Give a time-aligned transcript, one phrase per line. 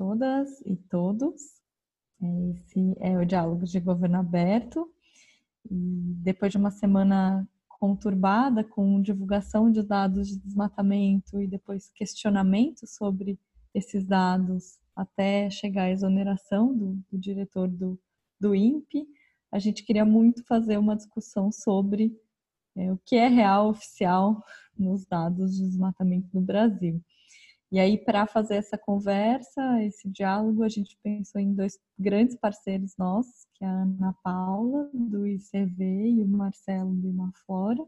[0.00, 1.60] todas e todos.
[2.22, 4.90] Esse é o Diálogo de Governo Aberto.
[5.70, 5.76] E
[6.22, 13.38] depois de uma semana conturbada com divulgação de dados de desmatamento e depois questionamento sobre
[13.74, 18.00] esses dados até chegar à exoneração do, do diretor do,
[18.40, 19.06] do INPE,
[19.52, 22.18] a gente queria muito fazer uma discussão sobre
[22.74, 24.42] é, o que é real oficial
[24.78, 27.02] nos dados de desmatamento no Brasil.
[27.72, 32.96] E aí, para fazer essa conversa, esse diálogo, a gente pensou em dois grandes parceiros
[32.98, 37.86] nossos, que é a Ana Paula, do ICV, e o Marcelo, do Imaflora,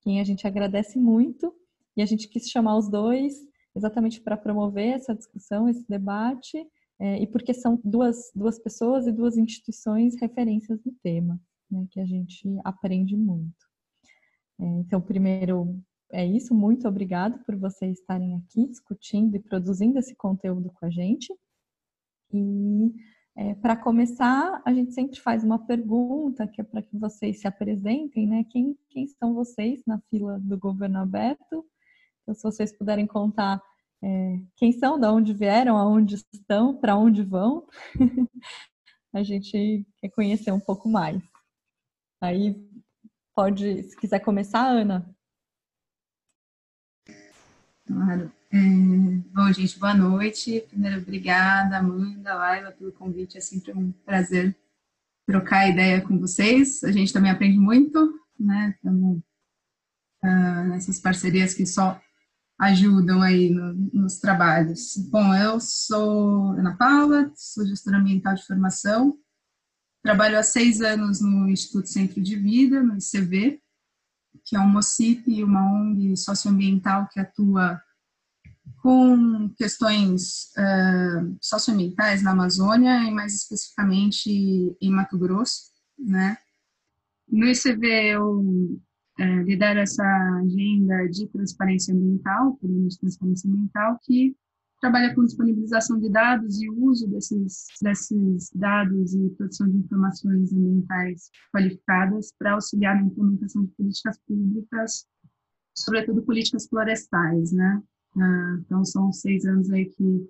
[0.00, 1.52] quem a gente agradece muito.
[1.96, 3.34] E a gente quis chamar os dois
[3.74, 6.64] exatamente para promover essa discussão, esse debate,
[6.98, 11.98] é, e porque são duas, duas pessoas e duas instituições referências no tema, né, que
[11.98, 13.66] a gente aprende muito.
[14.60, 15.82] É, então, primeiro,
[16.14, 16.54] é isso.
[16.54, 21.34] Muito obrigado por vocês estarem aqui discutindo e produzindo esse conteúdo com a gente.
[22.32, 22.92] E
[23.36, 27.48] é, para começar, a gente sempre faz uma pergunta que é para que vocês se
[27.48, 28.44] apresentem, né?
[28.48, 31.66] Quem, quem são vocês na fila do governo aberto?
[32.22, 33.60] Então, se vocês puderem contar
[34.02, 37.66] é, quem são, de onde vieram, aonde estão, para onde vão,
[39.12, 41.22] a gente quer conhecer um pouco mais.
[42.20, 42.54] Aí
[43.34, 45.13] pode, se quiser começar, Ana.
[47.86, 48.32] Claro.
[48.50, 48.56] É,
[49.34, 50.64] bom, gente, boa noite.
[50.68, 53.36] Primeiro, obrigada, Amanda, Laila, pelo convite.
[53.36, 54.56] É sempre um prazer
[55.26, 56.82] trocar ideia com vocês.
[56.84, 58.74] A gente também aprende muito, né?
[58.76, 59.18] Estamos
[60.24, 62.00] uh, nessas parcerias que só
[62.58, 64.96] ajudam aí no, nos trabalhos.
[65.10, 69.18] Bom, eu sou Ana Paula, sou gestora ambiental de formação.
[70.02, 73.60] Trabalho há seis anos no Instituto Centro de Vida, no ICV,
[74.44, 77.80] que é um MOCIP, uma ONG socioambiental que atua
[78.82, 84.30] com questões uh, socioambientais na Amazônia e mais especificamente
[84.80, 86.36] em Mato Grosso, né?
[87.26, 90.04] No ICV eu uh, lidero essa
[90.42, 94.36] agenda de transparência ambiental, programa de transparência ambiental, que
[94.80, 101.30] trabalha com disponibilização de dados e uso desses, desses dados e produção de informações ambientais
[101.52, 105.06] qualificadas para auxiliar na implementação de políticas públicas,
[105.74, 107.82] sobretudo políticas florestais, né?
[108.16, 110.28] Ah, então, são seis anos aí que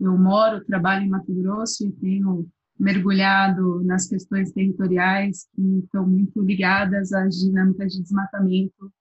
[0.00, 6.42] eu moro, trabalho em Mato Grosso e tenho mergulhado nas questões territoriais que estão muito
[6.42, 8.92] ligadas às dinâmicas de desmatamento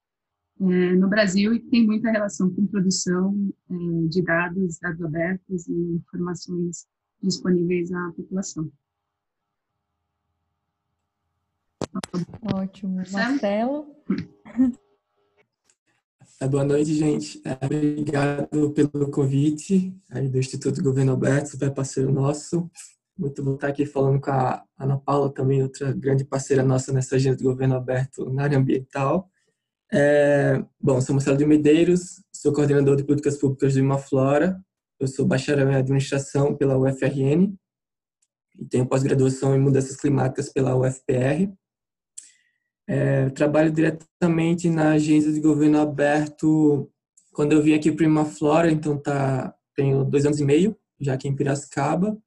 [0.61, 5.67] é, no Brasil e que tem muita relação com produção é, de dados, dados abertos
[5.67, 6.87] e informações
[7.21, 8.71] disponíveis à população.
[12.53, 12.95] Ótimo.
[13.11, 13.95] Marcelo?
[16.39, 17.41] É, boa noite, gente.
[17.45, 22.69] É, obrigado pelo convite aí do Instituto Governo Aberto, super parceiro nosso.
[23.17, 27.15] Muito bom estar aqui falando com a Ana Paula, também outra grande parceira nossa nessa
[27.15, 29.29] agenda do Governo Aberto na área ambiental.
[29.95, 34.59] É, bom, sou Marcelo de Medeiros, sou coordenador de políticas públicas do Imaflora,
[34.99, 37.53] eu sou bacharel em administração pela UFRN
[38.57, 41.53] e tenho pós-graduação em mudanças climáticas pela UFPR.
[42.87, 46.91] É, trabalho diretamente na agência de governo aberto
[47.31, 51.13] quando eu vim aqui para o Imaflora, então tá, tenho dois anos e meio, já
[51.13, 52.17] aqui em Piracicaba.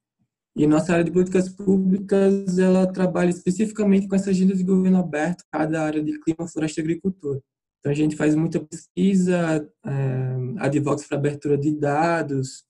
[0.55, 5.45] E nossa área de políticas públicas, ela trabalha especificamente com essa agenda de governo aberto,
[5.51, 7.43] cada área de clima, floresta e agricultura.
[7.87, 12.65] Então, a gente faz muita pesquisa, é, advoga para abertura de dados,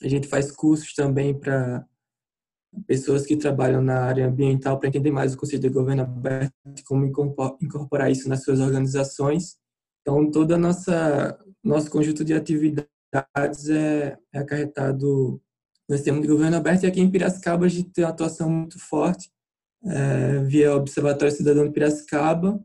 [0.00, 1.84] a gente faz cursos também para
[2.86, 6.82] pessoas que trabalham na área ambiental para entender mais o conceito de governo aberto e
[6.84, 7.04] como
[7.60, 9.56] incorporar isso nas suas organizações.
[10.00, 15.42] Então, todo nossa nosso conjunto de atividades é, é acarretado
[15.88, 16.84] no sistema de governo aberto.
[16.84, 19.28] E aqui em Piracicaba a gente tem uma atuação muito forte
[19.84, 22.64] é, via Observatório Cidadão de Piracicaba,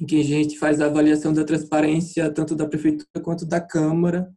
[0.00, 4.32] em que a gente faz a avaliação da transparência tanto da prefeitura quanto da Câmara.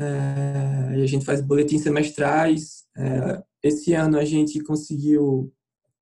[0.00, 2.84] É, e a gente faz boletins semestrais.
[2.96, 5.52] É, esse ano a gente conseguiu,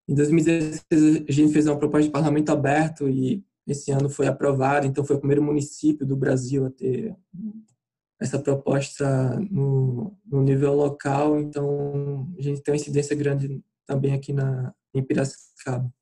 [0.09, 4.87] em 2016 a gente fez uma proposta de parlamento aberto e esse ano foi aprovado,
[4.87, 7.17] então foi o primeiro município do Brasil a ter
[8.21, 14.33] essa proposta no, no nível local, então a gente tem uma incidência grande também aqui
[14.33, 15.93] na, em Piracicaba.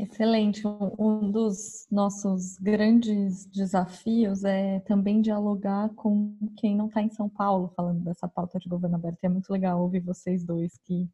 [0.00, 0.62] Excelente.
[0.96, 7.72] Um dos nossos grandes desafios é também dialogar com quem não está em São Paulo
[7.74, 9.18] falando dessa pauta de governo aberto.
[9.24, 11.10] É muito legal ouvir vocês dois que,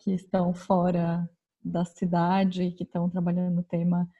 [0.00, 1.30] que estão fora
[1.64, 4.10] da cidade, que estão trabalhando no tema,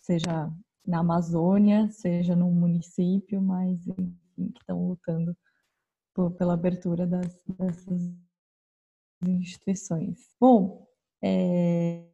[0.00, 0.52] seja
[0.84, 5.36] na Amazônia, seja no município, mas enfim, que estão lutando
[6.12, 8.12] por, pela abertura das, dessas
[9.22, 10.34] instituições.
[10.40, 10.84] Bom,
[11.22, 12.04] é,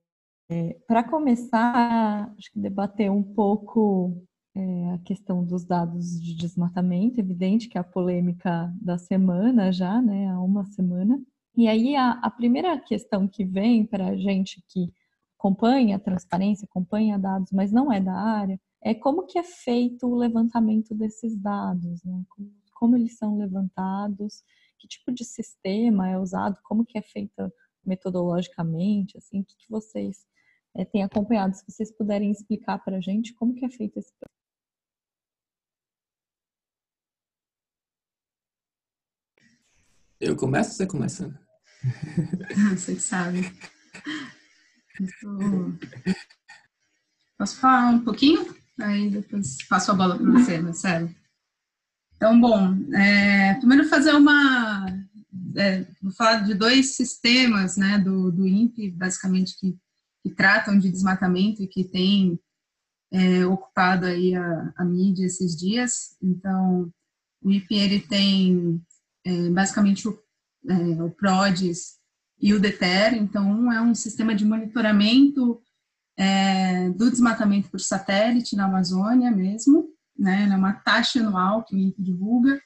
[0.51, 4.23] é, para começar, acho que debater um pouco
[4.55, 10.01] é, a questão dos dados de desmatamento, evidente que é a polêmica da semana já,
[10.01, 11.21] né, há uma semana.
[11.57, 14.93] E aí a, a primeira questão que vem para a gente que
[15.39, 20.07] acompanha a transparência, acompanha dados, mas não é da área, é como que é feito
[20.07, 22.23] o levantamento desses dados, né?
[22.29, 24.43] Como, como eles são levantados,
[24.79, 27.53] que tipo de sistema é usado, como que é feita
[27.85, 30.27] metodologicamente, assim, o que, que vocês
[30.77, 34.13] é, têm acompanhado, se vocês puderem explicar para a gente como que é feito esse
[40.21, 41.41] Eu começo ou você começa?
[42.71, 43.43] Você sabe.
[47.37, 48.57] Posso falar um pouquinho?
[48.81, 51.15] Aí depois passo a bola para você, Marcelo.
[52.17, 54.87] Então, bom, é, primeiro fazer uma.
[55.57, 59.77] É, vou falar de dois sistemas né, do, do INPE, basicamente, que,
[60.25, 62.41] que tratam de desmatamento e que têm
[63.13, 66.17] é, ocupado aí a, a, mídia esses dias.
[66.23, 66.91] Então,
[67.43, 68.83] o INPE ele tem
[69.23, 70.19] é, basicamente o,
[70.67, 71.99] é, o PRODES
[72.41, 73.15] e o DETER.
[73.15, 75.61] Então, um é um sistema de monitoramento
[76.17, 81.79] é, do desmatamento por satélite na Amazônia mesmo, né, é uma taxa anual que o
[81.79, 82.63] INPE divulga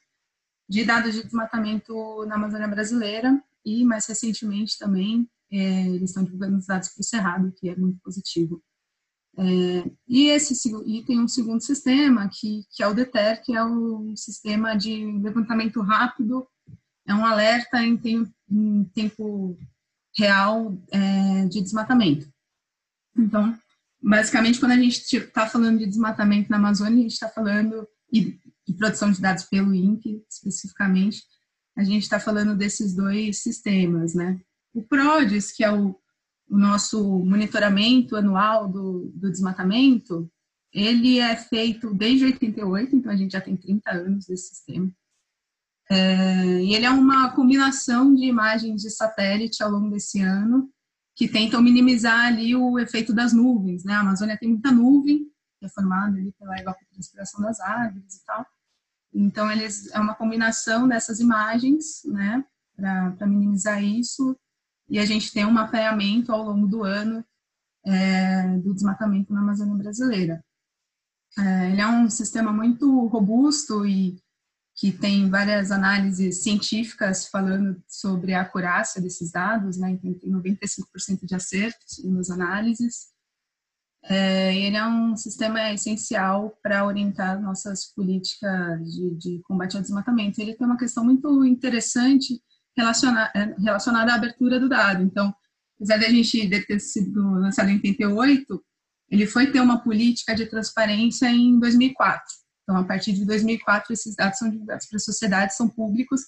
[0.69, 6.56] de dados de desmatamento na Amazônia brasileira e, mais recentemente também, é, eles estão divulgando
[6.59, 8.62] os dados para o Cerrado, que é muito positivo.
[9.39, 10.55] É, e, esse,
[10.87, 15.05] e tem um segundo sistema, que, que é o DETER, que é o sistema de
[15.21, 16.47] levantamento rápido,
[17.06, 19.59] é um alerta em tempo, em tempo
[20.17, 22.29] real é, de desmatamento.
[23.17, 23.56] Então,
[24.03, 28.39] basicamente, quando a gente está falando de desmatamento na Amazônia, a gente está falando, e
[28.77, 31.23] produção de dados pelo INPE, especificamente,
[31.77, 34.41] a gente está falando desses dois sistemas, né?
[34.75, 35.99] O PRODES, que é o,
[36.49, 40.31] o nosso monitoramento anual do, do, desmatamento,
[40.73, 44.91] ele é feito desde 88, então a gente já tem 30 anos desse sistema.
[45.91, 50.71] É, e ele é uma combinação de imagens de satélite ao longo desse ano
[51.17, 53.94] que tentam minimizar ali o efeito das nuvens, né?
[53.94, 55.26] A Amazônia tem muita nuvem,
[55.59, 58.47] que é formada ali pela evapotranspiração das árvores e tal.
[59.12, 62.44] Então, eles é uma combinação dessas imagens, né,
[62.76, 64.38] para minimizar isso.
[64.88, 67.25] E a gente tem um mapeamento ao longo do ano
[67.87, 70.44] é, do desmatamento na Amazônia brasileira.
[71.38, 74.20] É, ele é um sistema muito robusto e
[74.79, 79.90] que tem várias análises científicas falando sobre a acurácia desses dados, né?
[79.90, 83.08] Então, tem 95% de acerto, segundo as análises.
[84.05, 90.40] É, ele é um sistema essencial para orientar nossas políticas de, de, combate ao desmatamento.
[90.40, 92.40] Ele tem uma questão muito interessante
[92.78, 95.02] relacionada, é, relacionada à abertura do dado.
[95.02, 95.34] Então,
[95.76, 98.64] apesar da gente ter sido lançado em 88,
[99.10, 102.22] ele foi ter uma política de transparência em 2004.
[102.62, 106.20] Então, a partir de 2004, esses dados são divulgados para a sociedade, são públicos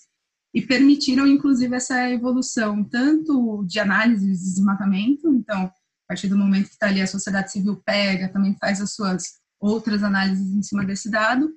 [0.54, 5.72] e permitiram, inclusive, essa evolução tanto de análise de desmatamento, então, a
[6.08, 10.02] partir do momento que está ali a sociedade civil pega, também faz as suas outras
[10.02, 11.52] análises em cima desse dado,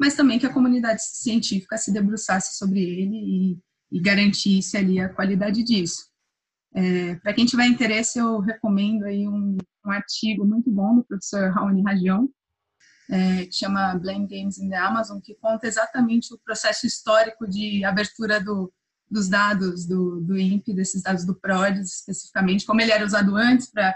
[0.00, 3.58] mas também que a comunidade científica se debruçasse sobre ele e,
[3.90, 6.06] e garantisse ali a qualidade disso.
[6.74, 11.50] É, Para quem tiver interesse, eu recomendo aí um, um artigo muito bom do professor
[11.50, 12.28] Raoni Ragião,
[13.10, 17.84] é, que chama Blame Games in the Amazon, que conta exatamente o processo histórico de
[17.84, 18.72] abertura do,
[19.10, 23.70] dos dados do, do INPE, desses dados do PRODES especificamente, como ele era usado antes
[23.70, 23.94] para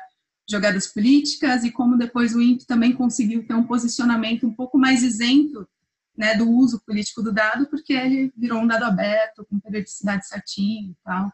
[0.48, 5.02] jogadas políticas e como depois o INPE também conseguiu ter um posicionamento um pouco mais
[5.02, 5.68] isento
[6.16, 10.90] né, do uso político do dado, porque ele virou um dado aberto, com periodicidade certinha
[10.90, 11.32] e tal.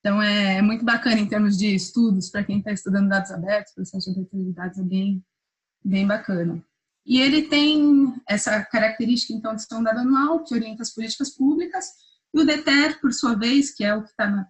[0.00, 3.74] Então, é, é muito bacana em termos de estudos, para quem está estudando dados abertos,
[3.74, 5.24] processo de abertura de dados é bem,
[5.82, 6.62] bem bacana.
[7.06, 11.30] E ele tem essa característica, então, de ser um dado anual, que orienta as políticas
[11.30, 11.86] públicas,
[12.32, 14.46] e o DETER, por sua vez, que é o que está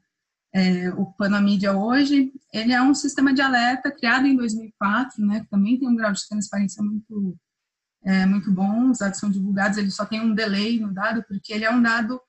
[0.55, 5.41] é, ocupando a mídia hoje, ele é um sistema de alerta criado em 2004, né,
[5.41, 7.37] que também tem um grau de transparência muito,
[8.05, 11.53] é, muito bom, os dados são divulgados, ele só tem um delay no dado, porque
[11.53, 12.21] ele é um dado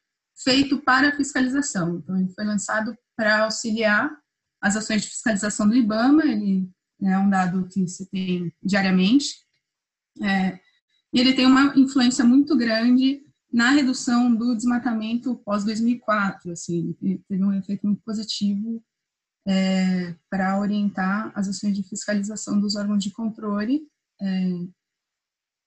[0.43, 1.97] feito para fiscalização.
[1.97, 4.09] Então, ele foi lançado para auxiliar
[4.61, 6.69] as ações de fiscalização do IBAMA, ele
[7.01, 9.35] é um dado que se tem diariamente,
[10.21, 10.59] é,
[11.13, 16.93] e ele tem uma influência muito grande na redução do desmatamento pós-2004, assim,
[17.27, 18.83] teve um efeito muito positivo
[19.47, 23.87] é, para orientar as ações de fiscalização dos órgãos de controle,
[24.21, 24.49] é,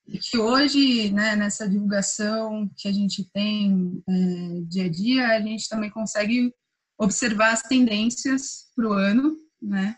[0.09, 5.41] E que hoje, né, nessa divulgação que a gente tem é, dia a dia, a
[5.41, 6.53] gente também consegue
[6.99, 9.97] observar as tendências para o ano, né,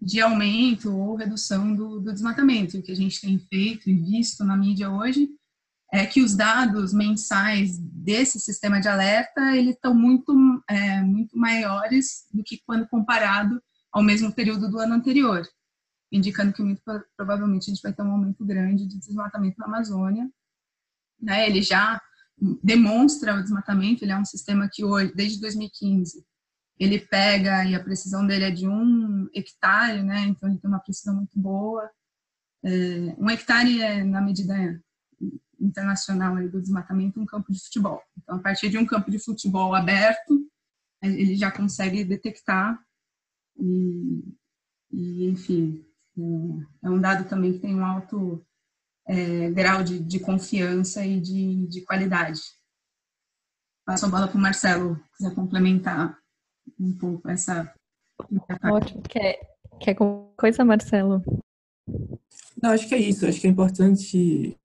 [0.00, 2.78] de aumento ou redução do, do desmatamento.
[2.78, 5.28] O que a gente tem feito e visto na mídia hoje
[5.92, 10.32] é que os dados mensais desse sistema de alerta eles estão muito
[10.68, 13.60] é, muito maiores do que quando comparado
[13.90, 15.48] ao mesmo período do ano anterior,
[16.10, 16.82] indicando que muito
[17.16, 20.28] provavelmente a gente vai ter um aumento grande de desmatamento na Amazônia.
[21.20, 21.48] Né?
[21.48, 22.00] Ele já
[22.62, 26.24] demonstra o desmatamento, ele é um sistema que hoje, desde 2015,
[26.78, 30.20] ele pega e a precisão dele é de um hectare, né?
[30.20, 31.90] Então ele tem uma precisão muito boa.
[32.64, 32.70] É,
[33.18, 34.54] um hectare é na medida
[35.60, 38.00] internacional do desmatamento um campo de futebol.
[38.16, 40.48] Então a partir de um campo de futebol aberto,
[41.02, 42.80] ele já consegue detectar
[43.56, 44.22] e,
[44.92, 45.87] e enfim
[46.18, 48.44] é, é um dado também que tem um alto
[49.06, 52.40] é, grau de, de, confiança e de, de qualidade.
[53.86, 56.18] Passo a bola para o Marcelo, se quiser complementar
[56.78, 57.72] um pouco essa.
[58.64, 59.02] Ótimo.
[59.02, 59.38] Quer,
[59.80, 59.96] quer
[60.36, 61.22] coisa, Marcelo?
[62.62, 63.26] Não, acho que é isso.
[63.26, 64.58] Acho que é importante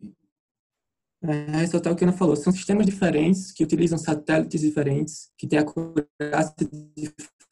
[1.23, 2.35] é, ressaltar o que a Ana falou.
[2.35, 6.53] São sistemas diferentes, que utilizam satélites diferentes, que têm acurácia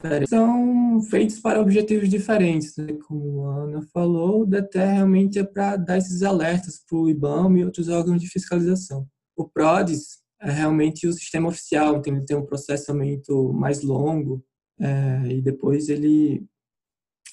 [0.02, 0.30] diferente.
[0.30, 2.76] São feitos para objetivos diferentes.
[2.78, 2.94] Né?
[3.08, 7.60] Como a Ana falou, o DETER realmente é para dar esses alertas para o IBAMA
[7.60, 9.08] e outros órgãos de fiscalização.
[9.36, 14.44] O PRODES é realmente o sistema oficial, então ele tem um processamento mais longo
[14.80, 16.46] é, e depois ele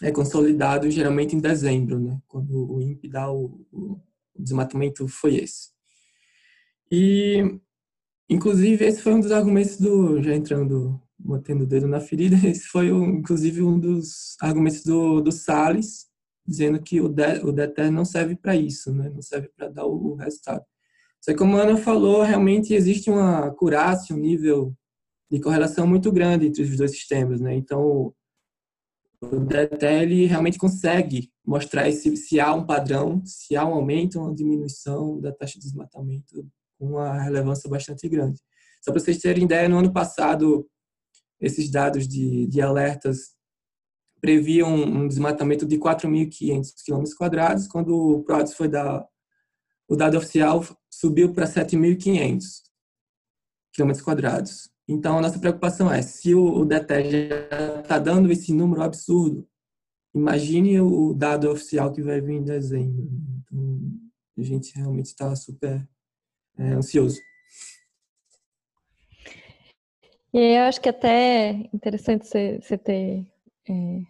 [0.03, 2.21] é consolidado geralmente em dezembro, né?
[2.29, 4.01] quando o INPE dá o, o
[4.39, 5.71] desmatamento foi esse.
[6.91, 7.59] E,
[8.29, 12.67] inclusive, esse foi um dos argumentos do, já entrando, botando o dedo na ferida, esse
[12.69, 16.07] foi, inclusive, um dos argumentos do, do Salles,
[16.47, 19.11] dizendo que o, de, o DETER não serve para isso, né?
[19.11, 20.65] não serve para dar o, o resultado.
[21.21, 24.75] Só que como a Ana falou, realmente existe uma acurácia, um nível
[25.31, 27.55] de correlação muito grande entre os dois sistemas, né?
[27.55, 28.15] Então,
[29.21, 34.27] o DETEL realmente consegue mostrar se, se há um padrão, se há um aumento ou
[34.27, 36.47] uma diminuição da taxa de desmatamento
[36.79, 38.41] com uma relevância bastante grande.
[38.81, 40.67] Só para vocês terem ideia, no ano passado,
[41.41, 43.37] esses dados de, de alertas
[44.21, 49.07] previam um desmatamento de 4.500 km, quando o PRODES foi dar
[49.89, 52.63] o dado oficial subiu para 7.500
[53.75, 53.93] km.
[54.87, 59.47] Então, a nossa preocupação é, se o DETER já está dando esse número absurdo,
[60.15, 63.09] imagine o dado oficial que vai vir em dezembro.
[63.43, 63.81] Então,
[64.37, 65.87] a gente realmente está super
[66.57, 67.19] é, ansioso.
[70.33, 73.27] E eu acho que até interessante você, ter
[73.69, 74.01] é,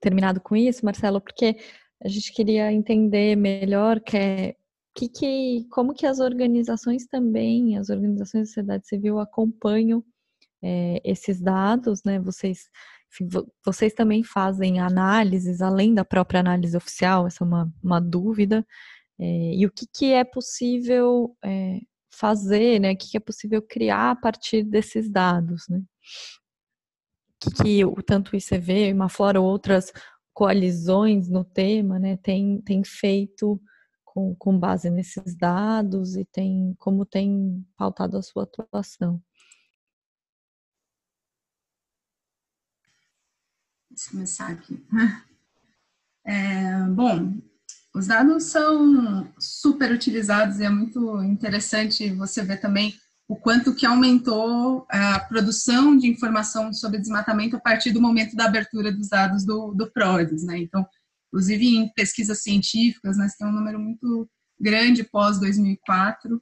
[0.00, 1.56] terminado com isso, Marcelo, porque
[2.02, 4.54] a gente queria entender melhor que é
[4.94, 10.02] que, que, como que as organizações também, as organizações da sociedade civil acompanham
[10.60, 12.18] é, esses dados, né?
[12.18, 12.68] Vocês,
[13.12, 13.28] enfim,
[13.64, 18.66] vocês também fazem análises além da própria análise oficial, essa é uma, uma dúvida.
[19.20, 21.78] É, e o que, que é possível é,
[22.10, 22.92] fazer, né?
[22.92, 25.82] O que, que é possível criar a partir desses dados, né?
[27.40, 29.92] Que, que o, tanto o ICV, uma flora outras
[30.38, 33.60] coalizões no tema, né, tem, tem feito
[34.04, 39.20] com, com base nesses dados e tem como tem pautado a sua atuação.
[43.90, 44.86] Deixa eu começar aqui.
[46.24, 47.40] É, bom,
[47.94, 52.94] os dados são super utilizados e é muito interessante você ver também
[53.26, 58.46] o quanto que aumentou a produção de informação sobre desmatamento a partir do momento da
[58.46, 60.58] abertura dos dados do, do PRODES, né?
[60.58, 60.86] Então,
[61.28, 64.28] Inclusive, em pesquisas científicas, nós temos um número muito
[64.58, 66.40] grande pós-2004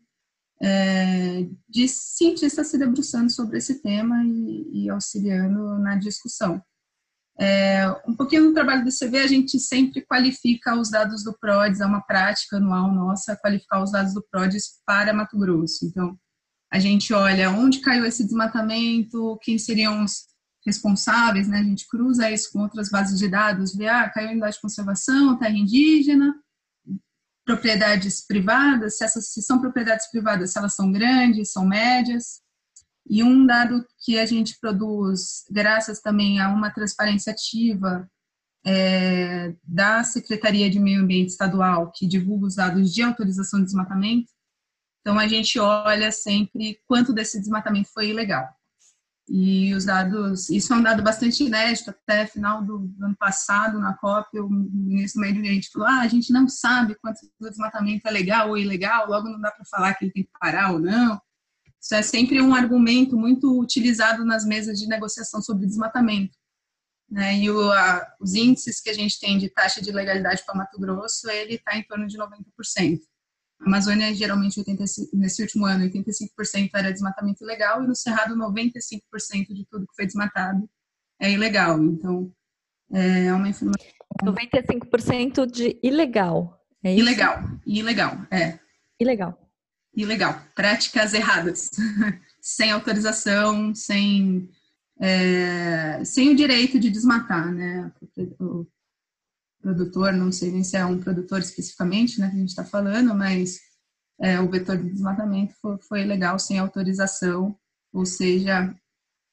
[0.63, 6.63] é, de cientistas se debruçando sobre esse tema e, e auxiliando na discussão.
[7.39, 11.81] É, um pouquinho no trabalho do CV, a gente sempre qualifica os dados do PRODES,
[11.81, 15.85] é uma prática anual nossa, qualificar os dados do PRODES para Mato Grosso.
[15.85, 16.19] Então,
[16.73, 20.25] a gente olha onde caiu esse desmatamento, quem seriam os
[20.67, 21.59] responsáveis, né?
[21.59, 24.63] A gente cruza isso com outras bases de dados, vê, ah, caiu em unidade de
[24.63, 26.35] conservação, terra indígena,
[27.45, 32.41] propriedades privadas, se essas se são propriedades privadas, se elas são grandes, são médias.
[33.09, 38.09] E um dado que a gente produz, graças também a uma transparência ativa
[38.65, 44.29] é, da Secretaria de Meio Ambiente Estadual, que divulga os dados de autorização de desmatamento.
[45.01, 48.49] Então, a gente olha sempre quanto desse desmatamento foi ilegal.
[49.29, 53.79] E os dados, isso é um dado bastante inédito, até final do, do ano passado,
[53.79, 57.49] na COP, o ministro do Meio Ambiente falou, ah, a gente não sabe quanto o
[57.49, 60.73] desmatamento é legal ou ilegal, logo não dá para falar que ele tem que parar
[60.73, 61.21] ou não.
[61.87, 66.37] Isso é sempre um argumento muito utilizado nas mesas de negociação sobre desmatamento.
[67.09, 67.39] Né?
[67.39, 70.81] E o, a, os índices que a gente tem de taxa de legalidade para Mato
[70.81, 72.99] Grosso, ele está em torno de 90%.
[73.61, 79.55] A Amazônia, geralmente, 85, nesse último ano, 85% era desmatamento ilegal, e no Cerrado, 95%
[79.55, 80.69] de tudo que foi desmatado
[81.21, 81.81] é ilegal.
[81.81, 82.33] Então,
[82.93, 83.87] é uma informação.
[84.25, 86.61] 95% de ilegal.
[86.83, 87.01] É isso?
[87.01, 88.59] Ilegal, ilegal, é.
[88.99, 89.46] Ilegal.
[89.97, 90.41] Ilegal.
[90.55, 91.71] Práticas erradas.
[92.41, 94.49] sem autorização, sem,
[95.01, 97.91] é, sem o direito de desmatar, né?
[98.39, 98.67] O,
[99.67, 103.13] produtor, não sei nem se é um produtor especificamente, né, que a gente está falando,
[103.17, 103.59] mas
[104.21, 107.59] é, o vetor de desmatamento foi, foi legal sem autorização,
[107.93, 108.73] ou seja,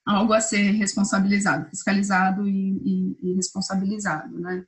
[0.04, 4.66] algo a ser responsabilizado, fiscalizado e, e, e responsabilizado, né.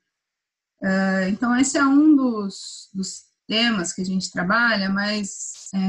[0.84, 5.80] Uh, então, esse é um dos, dos, temas que a gente trabalha, mas é,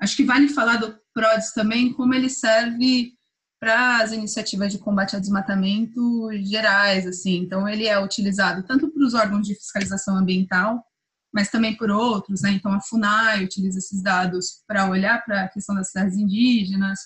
[0.00, 3.12] acho que vale falar do PRODES também, como ele serve
[3.60, 7.36] para as iniciativas de combate ao desmatamento gerais, assim.
[7.36, 10.84] Então, ele é utilizado tanto para os órgãos de fiscalização ambiental,
[11.32, 12.50] mas também por outros, né?
[12.50, 16.98] Então, a FUNAI utiliza esses dados para olhar para a questão das cidades indígenas,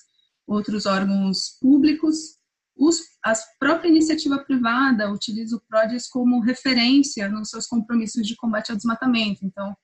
[0.46, 2.35] outros órgãos públicos.
[2.76, 8.70] Os, a própria iniciativa privada utiliza o PRODES como referência nos seus compromissos de combate
[8.70, 9.44] ao desmatamento.
[9.44, 9.74] Então,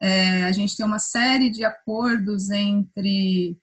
[0.00, 3.58] é, a gente tem uma série de acordos entre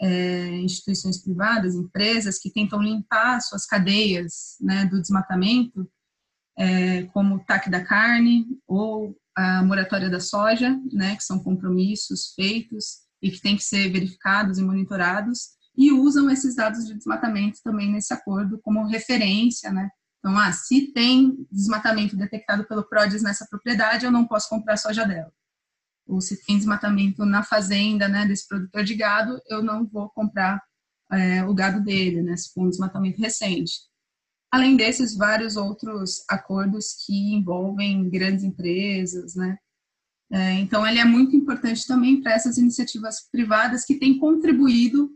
[0.00, 5.88] é, instituições privadas, empresas que tentam limpar suas cadeias né, do desmatamento,
[6.58, 12.32] é, como o TAC da carne ou a moratória da soja, né, que são compromissos
[12.34, 17.60] feitos e que têm que ser verificados e monitorados, e usam esses dados de desmatamento
[17.62, 19.90] também nesse acordo como referência, né?
[20.18, 25.04] Então, ah, se tem desmatamento detectado pelo PRODES nessa propriedade, eu não posso comprar soja
[25.04, 25.32] dela
[26.06, 30.62] ou se tem desmatamento na fazenda, né, desse produtor de gado, eu não vou comprar
[31.12, 33.72] é, o gado dele, né, se for um desmatamento recente.
[34.50, 39.58] Além desses, vários outros acordos que envolvem grandes empresas, né.
[40.30, 45.10] É, então, ele é muito importante também para essas iniciativas privadas que têm contribuído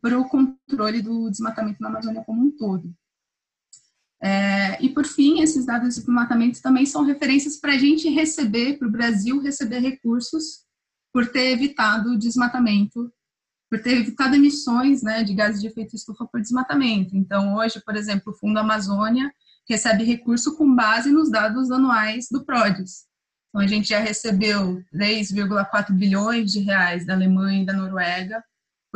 [0.00, 2.94] para o controle do desmatamento na Amazônia como um todo.
[4.20, 8.78] É, e por fim, esses dados de desmatamento também são referências para a gente receber,
[8.78, 10.64] para o Brasil receber recursos
[11.12, 13.12] por ter evitado o desmatamento,
[13.70, 17.16] por ter evitado emissões né, de gases de efeito estufa por desmatamento.
[17.16, 19.32] Então, hoje, por exemplo, o Fundo Amazônia
[19.68, 23.06] recebe recurso com base nos dados anuais do PRODES.
[23.48, 28.42] Então, a gente já recebeu 3,4 bilhões de reais da Alemanha e da Noruega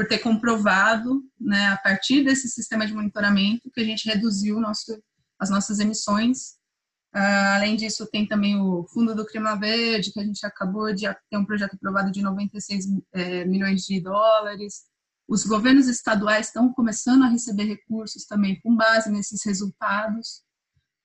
[0.02, 5.00] por ter comprovado, né, a partir desse sistema de monitoramento, que a gente reduziu nosso
[5.38, 6.54] as nossas emissões.
[7.14, 11.04] Uh, além disso, tem também o Fundo do Clima Verde, que a gente acabou de
[11.28, 14.84] ter um projeto aprovado de 96 é, milhões de dólares.
[15.28, 20.42] Os governos estaduais estão começando a receber recursos também com base nesses resultados.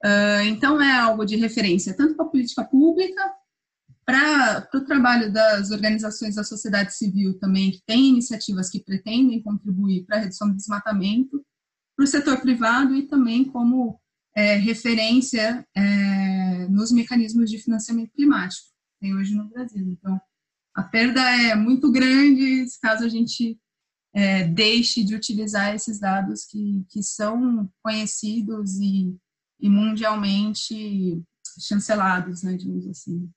[0.06, 3.22] Uh, então, é algo de referência tanto para a política pública,
[4.08, 10.06] para o trabalho das organizações da sociedade civil também, que têm iniciativas que pretendem contribuir
[10.06, 11.46] para a redução do desmatamento,
[11.94, 14.00] para o setor privado e também como
[14.34, 19.86] é, referência é, nos mecanismos de financiamento climático que tem hoje no Brasil.
[19.86, 20.18] Então,
[20.74, 23.60] a perda é muito grande caso a gente
[24.14, 29.14] é, deixe de utilizar esses dados que, que são conhecidos e,
[29.60, 31.22] e mundialmente
[31.60, 33.30] chancelados, né, digamos assim,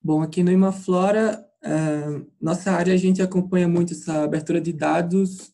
[0.00, 1.44] Bom, aqui no Imaflora
[2.40, 5.52] nossa área, a gente acompanha muito essa abertura de dados,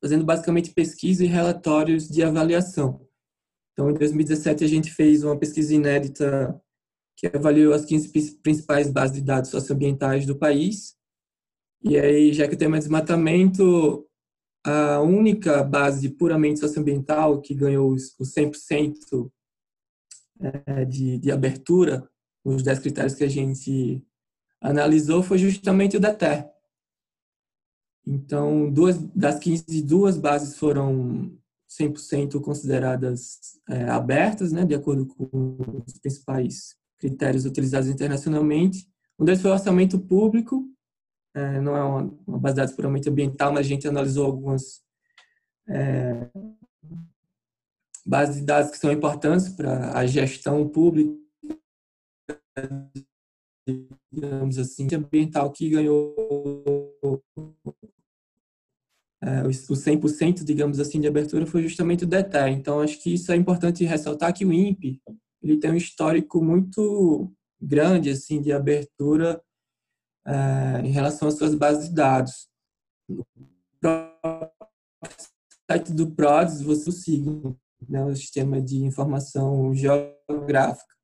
[0.00, 3.06] fazendo basicamente pesquisa e relatórios de avaliação.
[3.72, 6.60] Então, em 2017, a gente fez uma pesquisa inédita
[7.16, 10.96] que avaliou as 15 principais bases de dados socioambientais do país.
[11.82, 14.08] E aí, já que o tema é desmatamento,
[14.64, 19.30] a única base puramente socioambiental que ganhou os 100%
[20.40, 22.08] é, de, de abertura,
[22.44, 24.04] os 10 critérios que a gente
[24.60, 26.48] analisou foi justamente o DETER.
[28.06, 31.36] Então, duas das 15, duas bases foram
[31.70, 38.86] 100% consideradas é, abertas, né, de acordo com os principais critérios utilizados internacionalmente.
[39.18, 40.68] Um deles foi o orçamento público,
[41.34, 44.82] é, não é uma, uma, base de dados puramente ambiental, mas a gente analisou algumas
[45.68, 46.28] é,
[48.04, 51.22] bases de dados que são importantes para a gestão pública
[54.12, 56.14] digamos assim, ambiental que ganhou
[59.22, 62.48] é, o 100%, digamos assim, de abertura foi justamente o DETER.
[62.48, 65.00] Então, acho que isso é importante ressaltar que o INPE
[65.42, 69.40] ele tem um histórico muito grande assim de abertura
[70.26, 72.48] é, em relação às suas bases de dados.
[73.08, 74.10] No
[75.70, 77.54] site do PRODES, você siga
[77.88, 80.94] né, o Sistema de Informação Geográfica,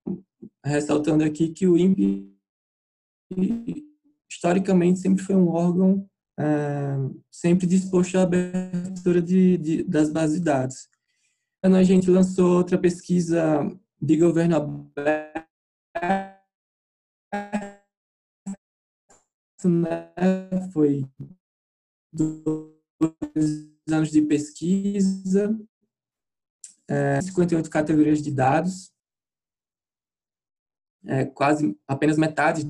[0.65, 2.33] ressaltando aqui que o INPE
[4.31, 6.97] historicamente sempre foi um órgão é,
[7.31, 10.89] sempre disposto à abertura de, de, das bases de dados.
[11.61, 13.69] Quando a gente lançou outra pesquisa
[14.01, 15.49] de governo aberto,
[19.67, 20.13] né,
[20.73, 21.05] foi
[22.13, 25.59] dois anos de pesquisa,
[26.87, 28.93] é, 58 categorias de dados,
[31.07, 32.63] é, quase apenas metade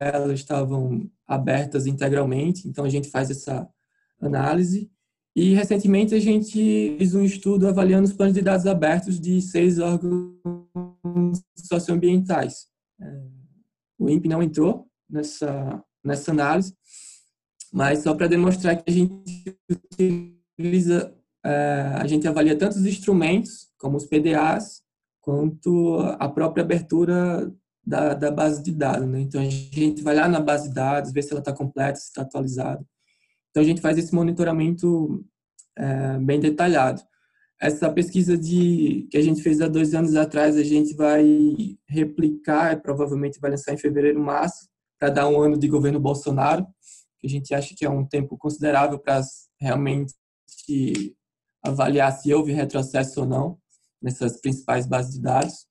[0.00, 3.68] elas estavam abertas integralmente, então a gente faz essa
[4.18, 4.90] análise.
[5.36, 9.78] E recentemente a gente fez um estudo avaliando os planos de dados abertos de seis
[9.78, 10.34] órgãos
[11.54, 12.66] socioambientais.
[13.00, 13.39] É,
[14.00, 16.74] o INPE não entrou nessa, nessa análise,
[17.72, 19.56] mas só para demonstrar que a gente
[20.58, 24.82] utiliza, é, a gente avalia tanto os instrumentos, como os PDAs,
[25.20, 27.52] quanto a própria abertura
[27.86, 29.06] da, da base de dados.
[29.06, 29.20] Né?
[29.20, 32.06] Então, a gente vai lá na base de dados, ver se ela está completa, se
[32.06, 32.84] está atualizada.
[33.50, 35.24] Então, a gente faz esse monitoramento
[35.76, 37.02] é, bem detalhado.
[37.60, 42.80] Essa pesquisa de, que a gente fez há dois anos atrás, a gente vai replicar,
[42.80, 44.66] provavelmente vai lançar em fevereiro, março,
[44.98, 46.66] para dar um ano de governo Bolsonaro,
[47.18, 49.20] que a gente acha que é um tempo considerável para
[49.60, 50.14] realmente
[51.62, 53.58] avaliar se houve retrocesso ou não
[54.00, 55.66] nessas principais bases de dados.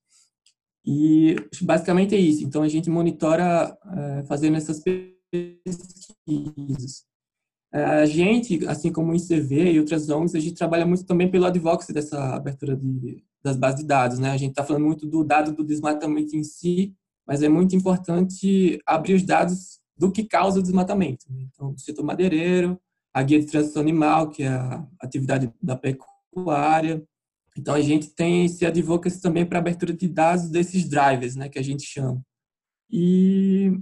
[0.86, 2.44] E basicamente é isso.
[2.44, 7.04] Então a gente monitora é, fazendo essas pesquisas.
[7.72, 11.30] É, a gente, assim como o ICV e outras ONGs, a gente trabalha muito também
[11.30, 14.18] pelo advocacy dessa abertura de, das bases de dados.
[14.18, 14.30] Né?
[14.30, 16.94] A gente está falando muito do dado do desmatamento em si,
[17.26, 21.26] mas é muito importante abrir os dados do que causa o desmatamento.
[21.30, 21.46] Né?
[21.52, 22.80] Então, do setor madeireiro,
[23.14, 27.04] a guia de transição animal, que é a atividade da pecuária,
[27.56, 31.58] então a gente tem esse advocacy também para abertura de dados desses drivers, né, que
[31.58, 32.24] a gente chama.
[32.90, 33.72] E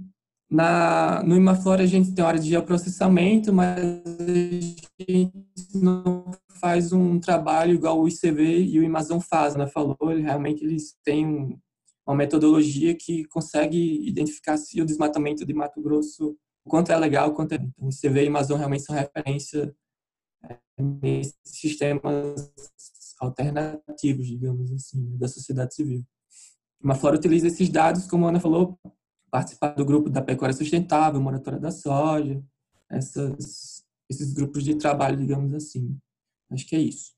[0.49, 3.79] na, no Imaflora a gente tem hora de geoprocessamento, mas
[4.19, 5.37] a gente
[5.75, 6.25] não
[6.59, 9.67] faz um trabalho igual o ICV e o Amazon faz, né?
[9.67, 11.57] Falou, realmente eles têm
[12.05, 16.35] uma metodologia que consegue identificar se o desmatamento de Mato Grosso,
[16.65, 17.55] o quanto é legal, o quanto é.
[17.55, 19.75] Então, o ICV e o Amazon realmente são referência
[20.43, 22.51] é, nesses sistemas
[23.19, 26.03] alternativos, digamos assim, né, da sociedade civil.
[26.81, 28.79] Uma Flora utiliza esses dados, como a Ana falou,
[29.29, 32.43] participar do grupo da pecuária sustentável, moratória da soja,
[32.89, 35.97] essas, esses grupos de trabalho, digamos assim.
[36.49, 37.13] Acho que é isso.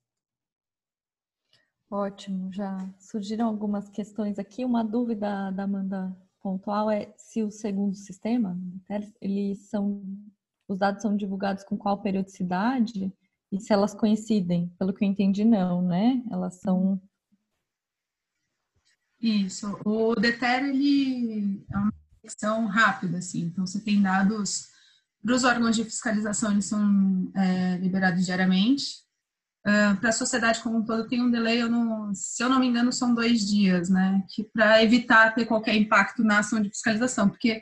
[1.90, 4.64] Ótimo, já surgiram algumas questões aqui.
[4.64, 8.58] Uma dúvida da Amanda pontual é se o segundo sistema,
[9.22, 10.02] eles são,
[10.68, 13.14] os dados são divulgados com qual periodicidade?
[13.52, 14.70] E se elas coincidem?
[14.80, 16.24] Pelo que eu entendi, não, né?
[16.32, 17.02] Elas são.
[19.20, 19.78] Isso.
[19.86, 21.94] O DETER, ele é uma
[22.24, 23.42] detecção rápida, assim.
[23.42, 24.68] Então, você tem dados
[25.24, 29.02] para os órgãos de fiscalização, eles são é, liberados diariamente.
[29.64, 32.60] Uh, para a sociedade como um todo tem um delay, eu não, se eu não
[32.60, 34.24] me engano, são dois dias, né?
[34.34, 37.62] Que para evitar ter qualquer impacto na ação de fiscalização, porque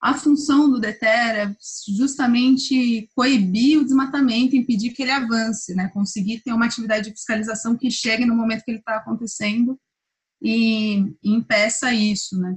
[0.00, 1.56] a função do DETER é
[1.96, 5.88] justamente coibir o desmatamento, impedir que ele avance, né?
[5.88, 9.78] conseguir ter uma atividade de fiscalização que chegue no momento que ele está acontecendo
[10.40, 12.38] e, e, impeça isso.
[12.38, 12.56] Né?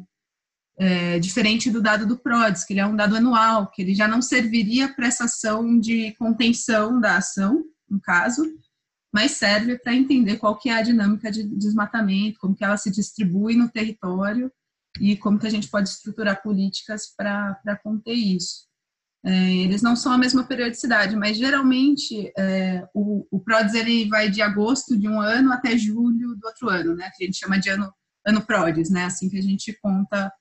[0.79, 4.07] É, diferente do dado do PRODES, que ele é um dado anual, que ele já
[4.07, 8.43] não serviria para essa ação de contenção da ação, no caso,
[9.13, 12.89] mas serve para entender qual que é a dinâmica de desmatamento, como que ela se
[12.89, 14.51] distribui no território
[14.99, 18.71] e como que a gente pode estruturar políticas para conter isso.
[19.23, 24.29] É, eles não são a mesma periodicidade, mas geralmente é, o, o PRODES ele vai
[24.29, 27.11] de agosto de um ano até julho do outro ano, né?
[27.15, 27.93] Que a gente chama de ano,
[28.25, 29.05] ano PRODES, né?
[29.05, 30.31] Assim que a gente conta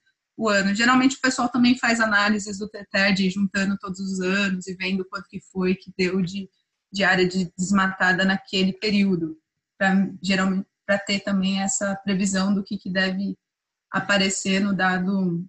[0.41, 0.75] o ano.
[0.75, 5.29] Geralmente o pessoal também faz análises do TETED, juntando todos os anos e vendo quanto
[5.29, 6.49] que foi que deu de,
[6.91, 9.37] de área de desmatada naquele período,
[9.77, 13.37] para ter também essa previsão do que, que deve
[13.93, 15.45] aparecer no dado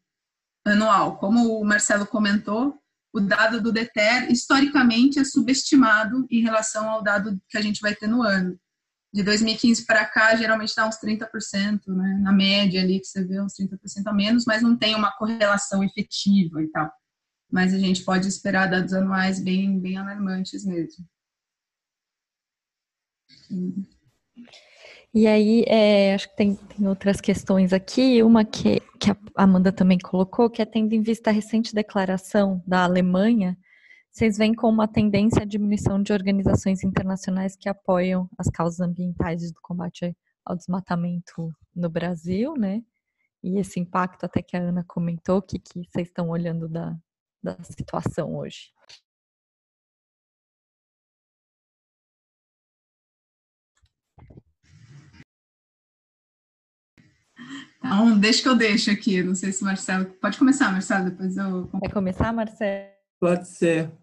[0.66, 1.18] anual.
[1.20, 2.78] Como o Marcelo comentou,
[3.14, 7.96] o dado do DETER, historicamente, é subestimado em relação ao dado que a gente vai
[7.96, 8.60] ter no ano.
[9.14, 12.20] De 2015 para cá, geralmente dá uns 30%, né?
[12.22, 15.84] Na média ali que você vê uns 30% a menos, mas não tem uma correlação
[15.84, 16.90] efetiva e tal.
[17.52, 21.06] Mas a gente pode esperar dados anuais bem, bem alarmantes mesmo.
[25.14, 28.24] E aí, é, acho que tem, tem, outras questões aqui.
[28.24, 32.64] Uma que, que a Amanda também colocou, que é tendo em vista a recente declaração
[32.66, 33.58] da Alemanha
[34.12, 39.52] vocês veem como uma tendência à diminuição de organizações internacionais que apoiam as causas ambientais
[39.54, 42.84] do combate ao desmatamento no Brasil, né?
[43.42, 46.94] E esse impacto até que a Ana comentou, que, que vocês estão olhando da,
[47.42, 48.74] da situação hoje.
[57.78, 59.24] Então, deixa que eu deixo aqui.
[59.24, 60.06] Não sei se o Marcelo.
[60.06, 61.68] Pode começar, Marcelo, depois eu.
[61.82, 62.92] Quer começar, Marcelo?
[63.20, 64.01] Pode ser.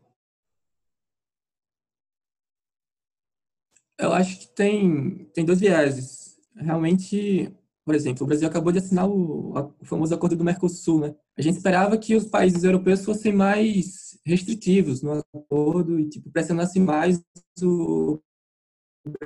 [3.98, 6.36] Eu acho que tem, tem dois vieses.
[6.54, 7.52] Realmente,
[7.84, 11.14] por exemplo, o Brasil acabou de assinar o, o famoso acordo do Mercosul, né?
[11.36, 16.82] A gente esperava que os países europeus fossem mais restritivos no acordo e tipo pressionassem
[16.82, 17.20] mais
[17.62, 18.20] o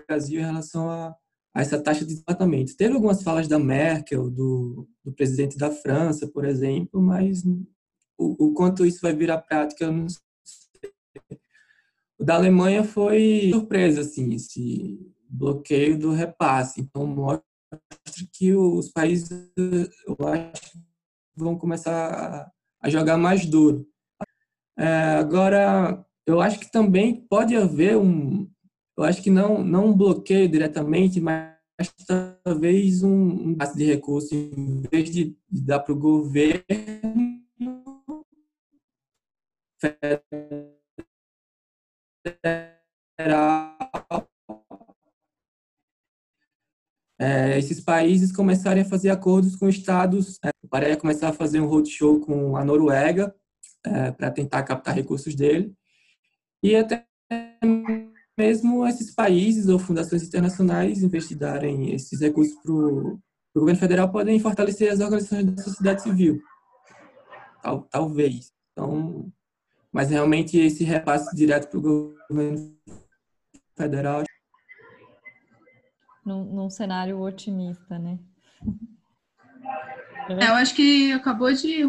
[0.09, 1.15] Brasil em relação a,
[1.55, 2.77] a essa taxa de desmatamento.
[2.77, 7.45] Teve algumas falas da Merkel, do, do presidente da França, por exemplo, mas
[8.17, 10.07] o, o quanto isso vai virar prática, eu não.
[12.23, 16.81] O da Alemanha foi surpresa, assim, esse bloqueio do repasse.
[16.81, 17.43] Então, mostra
[18.33, 19.51] que os países,
[20.07, 20.79] eu acho,
[21.35, 22.49] vão começar
[22.81, 23.85] a jogar mais duro.
[24.79, 28.49] É, agora, eu acho que também pode haver um,
[28.97, 31.57] eu acho que não, não um bloqueio diretamente, mas
[32.45, 36.63] talvez um, um de recursos, em vez de dar para o governo
[47.19, 51.67] é, esses países começarem a fazer acordos com estados, é, para começar a fazer um
[51.67, 53.35] roadshow com a Noruega
[53.85, 55.75] é, para tentar captar recursos dele
[56.63, 57.07] e até
[58.39, 63.21] mesmo esses países ou fundações internacionais, em vez de darem esses recursos para o
[63.55, 66.41] governo federal, podem fortalecer as organizações da sociedade civil.
[67.63, 68.53] Tal, talvez.
[68.73, 69.31] Então,
[69.93, 72.77] mas realmente esse repasse direto para o governo
[73.77, 74.25] federal.
[76.25, 78.19] Num, num cenário otimista, né?
[80.29, 81.83] É, eu acho que acabou de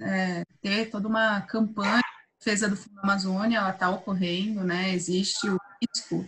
[0.00, 4.92] é, ter toda uma campanha de defesa do Fundo Amazônia, ela está ocorrendo, né?
[4.92, 6.26] Existe o risco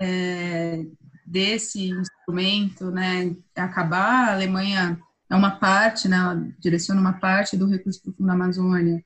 [0.00, 0.84] é,
[1.24, 3.34] desse instrumento, né?
[3.54, 6.18] Acabar, a Alemanha é uma parte, né?
[6.18, 9.02] Ela direciona uma parte do recurso do Fundo Amazônia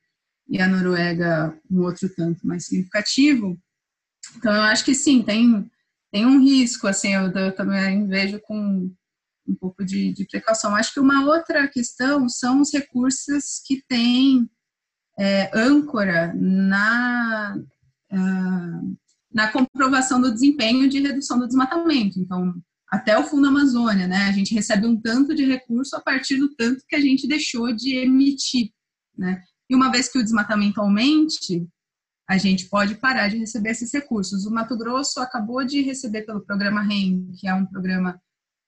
[0.51, 3.57] e a Noruega um outro tanto mais significativo.
[4.35, 5.71] Então, eu acho que sim, tem,
[6.11, 8.91] tem um risco, assim, eu, eu também vejo com
[9.47, 10.75] um pouco de, de, precaução.
[10.75, 14.49] Acho que uma outra questão são os recursos que têm
[15.17, 17.57] é, âncora na,
[18.11, 18.97] uh,
[19.33, 22.19] na comprovação do desempenho de redução do desmatamento.
[22.19, 22.53] Então,
[22.89, 24.27] até o Fundo Amazônia, né?
[24.27, 27.73] A gente recebe um tanto de recurso a partir do tanto que a gente deixou
[27.73, 28.69] de emitir,
[29.17, 29.41] né?
[29.71, 31.65] E uma vez que o desmatamento aumente,
[32.29, 34.45] a gente pode parar de receber esses recursos.
[34.45, 38.21] O Mato Grosso acabou de receber pelo programa REM, que é um programa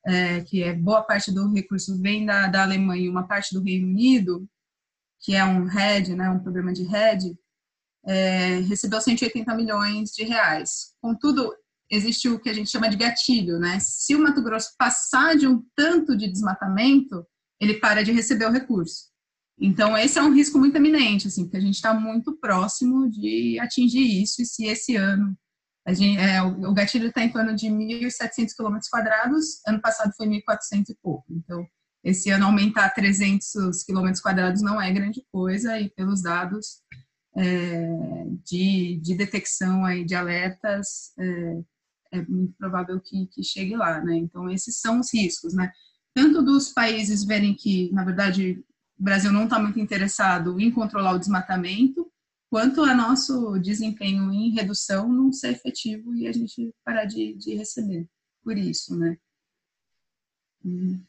[0.05, 3.61] é, que é boa parte do recurso vem da, da Alemanha e uma parte do
[3.61, 4.47] Reino Unido,
[5.19, 7.37] que é um RED, né, um programa de RED,
[8.05, 10.93] é, recebeu 180 milhões de reais.
[11.01, 11.53] Contudo,
[11.91, 13.77] existe o que a gente chama de gatilho, né?
[13.81, 17.27] Se o Mato Grosso passar de um tanto de desmatamento,
[17.59, 19.12] ele para de receber o recurso.
[19.59, 23.59] Então, esse é um risco muito eminente, assim, porque a gente está muito próximo de
[23.59, 25.37] atingir isso, e se esse ano
[25.85, 30.27] a gente, é, o gatilho está em torno de 1.700 km quadrados, ano passado foi
[30.27, 31.25] 1.400 e pouco.
[31.29, 31.67] Então,
[32.03, 36.81] esse ano aumentar 300 km quadrados não é grande coisa, e pelos dados
[37.35, 41.63] é, de, de detecção aí de alertas, é,
[42.13, 44.15] é muito provável que, que chegue lá, né?
[44.15, 45.71] Então, esses são os riscos, né?
[46.13, 48.63] Tanto dos países verem que, na verdade,
[48.99, 52.11] o Brasil não está muito interessado em controlar o desmatamento,
[52.49, 57.55] quanto a nosso desempenho em redução não ser efetivo e a gente parar de, de
[57.55, 58.07] receber
[58.43, 59.17] por isso, né?
[60.63, 61.03] Uhum.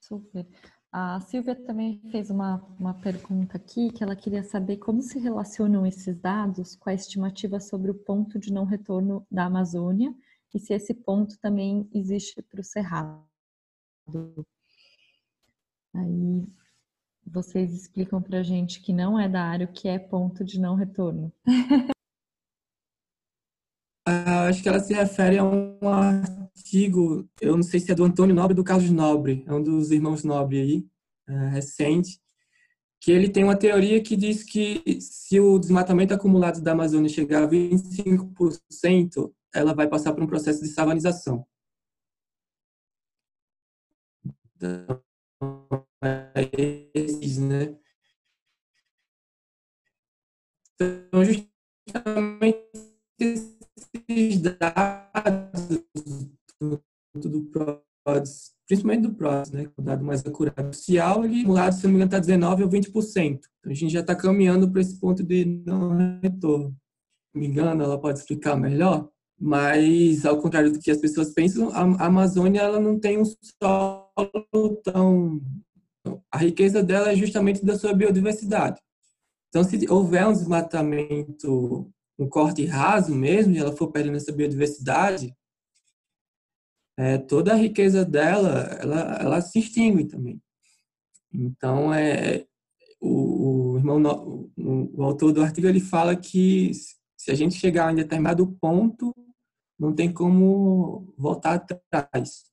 [0.00, 0.46] Super.
[0.90, 5.86] A Silvia também fez uma, uma pergunta aqui que ela queria saber como se relacionam
[5.86, 10.14] esses dados com a estimativa sobre o ponto de não retorno da Amazônia
[10.54, 13.26] e se esse ponto também existe para o Cerrado.
[15.92, 16.46] Aí
[17.26, 20.74] vocês explicam para gente que não é da área o que é ponto de não
[20.74, 21.32] retorno.
[24.08, 28.04] Ah, acho que ela se refere a um artigo, eu não sei se é do
[28.04, 30.86] Antônio Nobre ou do Carlos Nobre, é um dos irmãos Nobre aí,
[31.26, 32.20] é, recente,
[33.00, 37.42] que ele tem uma teoria que diz que se o desmatamento acumulado da Amazônia chegar
[37.42, 41.44] a 25%, ela vai passar por um processo de savanização.
[44.56, 45.02] Então,
[46.02, 47.76] é esses, né?
[50.74, 52.66] Então, justamente
[53.18, 55.82] esses dados
[57.14, 57.44] do
[58.04, 61.96] PRODES, principalmente do PRODES, né, o dado mais acurado social, ele acumulado, se não me
[61.96, 63.40] engano, está 19% ou 20%.
[63.58, 66.76] Então, a gente já está caminhando para esse ponto de não retorno.
[67.34, 72.06] Me engano, ela pode explicar melhor, mas ao contrário do que as pessoas pensam, a
[72.06, 75.40] Amazônia ela não tem um solo tão
[76.30, 78.80] a riqueza dela é justamente da sua biodiversidade.
[79.48, 85.34] Então, se houver um desmatamento, um corte raso mesmo, e ela for perdendo essa biodiversidade,
[86.98, 90.40] é, toda a riqueza dela, ela, ela se extingue também.
[91.32, 92.46] Então, é,
[93.00, 96.72] o, o irmão, o, o, autor do artigo, ele fala que
[97.16, 99.14] se a gente chegar um determinado ponto,
[99.78, 102.44] não tem como voltar atrás.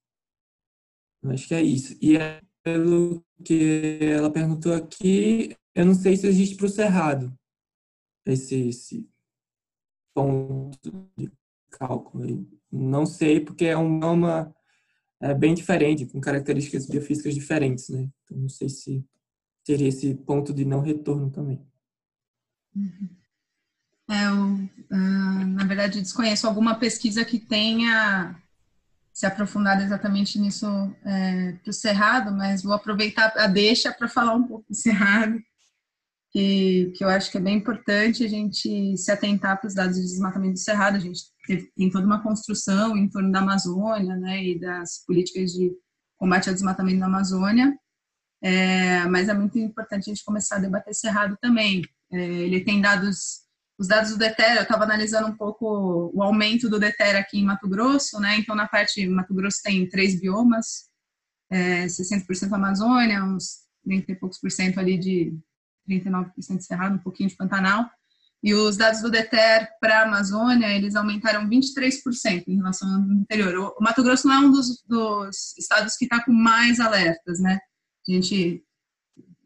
[1.26, 1.98] Acho que é isso.
[2.02, 7.38] E é pelo que ela perguntou aqui, eu não sei se existe para o Cerrado
[8.26, 9.10] esse, esse
[10.14, 11.32] ponto de
[11.70, 12.48] cálculo.
[12.72, 14.56] Não sei, porque é um bioma
[15.22, 18.10] é, bem diferente, com características biofísicas diferentes, né?
[18.24, 19.06] Então, não sei se
[19.64, 21.66] teria esse ponto de não retorno também.
[24.10, 24.54] É, eu,
[24.92, 28.42] uh, na verdade, desconheço alguma pesquisa que tenha
[29.14, 30.66] se aprofundado exatamente nisso
[31.06, 35.40] é, para o Cerrado, mas vou aproveitar a deixa para falar um pouco do Cerrado,
[36.32, 39.98] que, que eu acho que é bem importante a gente se atentar para os dados
[39.98, 40.98] de desmatamento do Cerrado.
[40.98, 41.22] A gente
[41.76, 45.72] tem toda uma construção em torno da Amazônia né, e das políticas de
[46.18, 47.78] combate ao desmatamento da Amazônia,
[48.42, 51.84] é, mas é muito importante a gente começar a debater Cerrado também.
[52.12, 53.43] É, ele tem dados
[53.78, 57.46] os dados do DETER, eu estava analisando um pouco o aumento do DETER aqui em
[57.46, 58.38] Mato Grosso, né?
[58.38, 60.90] Então, na parte, Mato Grosso tem três biomas,
[61.52, 65.38] é, 60% Amazônia, uns 30 e poucos por cento ali de
[65.90, 67.90] 39% de Cerrado, um pouquinho de Pantanal.
[68.44, 73.74] E os dados do DETER para a Amazônia, eles aumentaram 23% em relação ao interior.
[73.78, 77.58] O Mato Grosso não é um dos, dos estados que está com mais alertas, né?
[78.08, 78.62] A gente,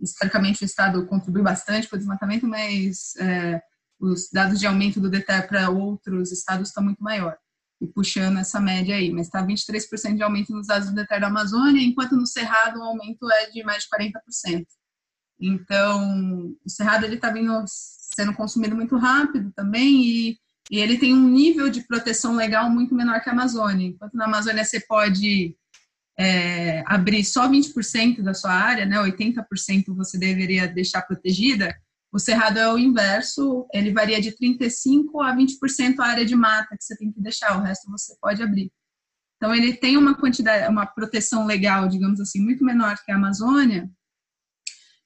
[0.01, 3.61] historicamente, o estado contribui bastante para o desmatamento, mas é,
[3.99, 7.37] os dados de aumento do DETER para outros estados estão muito maior,
[7.81, 11.27] e puxando essa média aí, mas está 23% de aumento nos dados do DETER da
[11.27, 14.65] Amazônia, enquanto no Cerrado o aumento é de mais de 40%.
[15.39, 17.33] Então, o Cerrado ele está
[17.67, 20.37] sendo consumido muito rápido também e,
[20.71, 23.87] e ele tem um nível de proteção legal muito menor que a Amazônia.
[23.87, 25.55] Enquanto na Amazônia você pode
[26.17, 31.75] é, abrir só 20% da sua área, né, 80% você deveria deixar protegida,
[32.11, 36.75] o cerrado é o inverso, ele varia de 35% a 20% a área de mata
[36.77, 38.71] que você tem que deixar, o resto você pode abrir.
[39.35, 43.89] Então ele tem uma quantidade, uma proteção legal, digamos assim, muito menor que a Amazônia,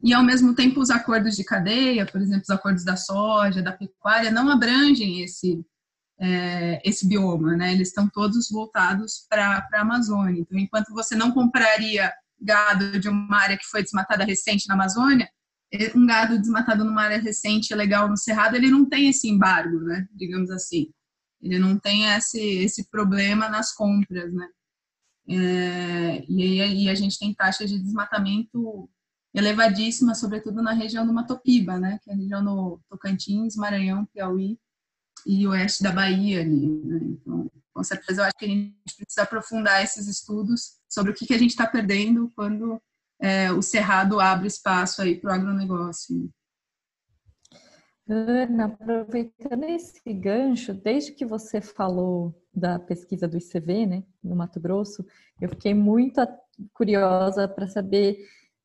[0.03, 3.71] e ao mesmo tempo os acordos de cadeia, por exemplo, os acordos da soja, da
[3.71, 5.63] pecuária, não abrangem esse
[6.19, 7.73] é, esse bioma, né?
[7.73, 10.41] Eles estão todos voltados para a Amazônia.
[10.41, 15.27] Então, enquanto você não compraria gado de uma área que foi desmatada recente na Amazônia,
[15.95, 20.07] um gado desmatado numa área recente legal no Cerrado, ele não tem esse embargo, né?
[20.12, 20.91] Digamos assim.
[21.41, 24.47] Ele não tem esse, esse problema nas compras, né?
[25.29, 28.89] É, e aí a gente tem taxas de desmatamento
[29.34, 31.99] elevadíssimas, sobretudo na região do Matopiba, né?
[32.03, 34.60] Que é a região no Tocantins, Maranhão, Piauí
[35.25, 36.99] e oeste da Bahia ali, né?
[37.01, 41.25] Então, com certeza eu acho que a gente precisa aprofundar esses estudos sobre o que,
[41.25, 42.81] que a gente está perdendo quando
[43.21, 46.29] é, o Cerrado abre espaço aí para o agronegócio.
[48.10, 54.60] Ana, aproveitando esse gancho, desde que você falou da pesquisa do ICV, né, no Mato
[54.60, 55.05] Grosso,
[55.39, 56.19] eu fiquei muito
[56.73, 58.17] curiosa para saber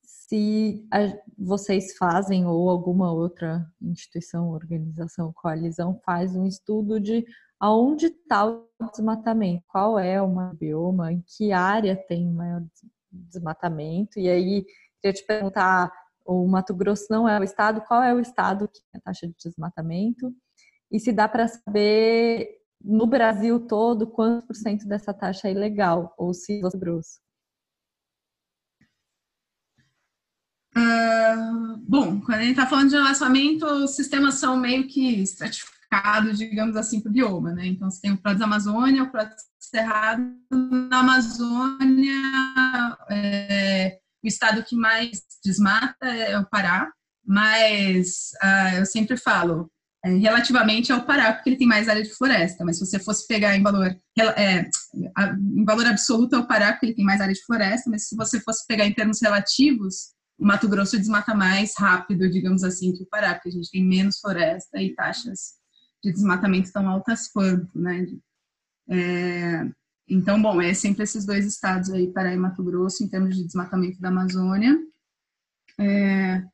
[0.02, 0.98] se a,
[1.38, 7.24] vocês fazem ou alguma outra instituição, organização, coalizão faz um estudo de
[7.60, 12.62] aonde está o desmatamento, qual é o bioma, em que área tem maior
[13.10, 14.18] desmatamento.
[14.18, 14.64] E aí,
[15.00, 15.92] queria te perguntar:
[16.24, 19.26] o Mato Grosso não é o estado, qual é o estado que tem a taxa
[19.26, 20.34] de desmatamento?
[20.90, 22.48] E se dá para saber
[22.80, 27.20] no Brasil todo quanto por cento dessa taxa é ilegal, ou se Mato Grosso?
[30.76, 35.75] Uh, bom, quando a gente está falando de relacionamento, os sistemas são meio que estratificados,
[36.34, 37.66] digamos assim, para o bioma, né?
[37.66, 42.12] Então, você tem o Prodes Amazônia, o Prodes Cerrado, na Amazônia,
[43.10, 46.90] é, o estado que mais desmata é o Pará,
[47.24, 49.70] mas uh, eu sempre falo,
[50.04, 53.26] é, relativamente ao Pará, porque ele tem mais área de floresta, mas se você fosse
[53.26, 53.96] pegar em valor,
[54.36, 54.68] é,
[55.00, 58.16] em valor absoluto é o Pará, porque ele tem mais área de floresta, mas se
[58.16, 63.02] você fosse pegar em termos relativos, o Mato Grosso desmata mais rápido, digamos assim, que
[63.02, 65.54] o Pará, porque a gente tem menos floresta e taxas
[66.02, 68.06] de desmatamento tão altas quanto, né?
[68.88, 69.68] É,
[70.08, 73.44] então, bom, é sempre esses dois estados aí, Pará e Mato Grosso, em termos de
[73.44, 74.78] desmatamento da Amazônia.
[75.78, 76.44] É,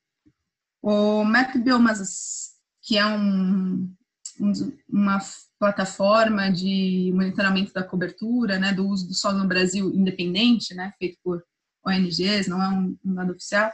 [0.81, 3.95] o Map Biomas, que é um,
[4.41, 4.53] um,
[4.89, 5.19] uma
[5.59, 11.19] plataforma de monitoramento da cobertura, né, do uso do solo no Brasil independente, né, feito
[11.23, 11.45] por
[11.87, 13.71] ONGs, não é um, um dado oficial,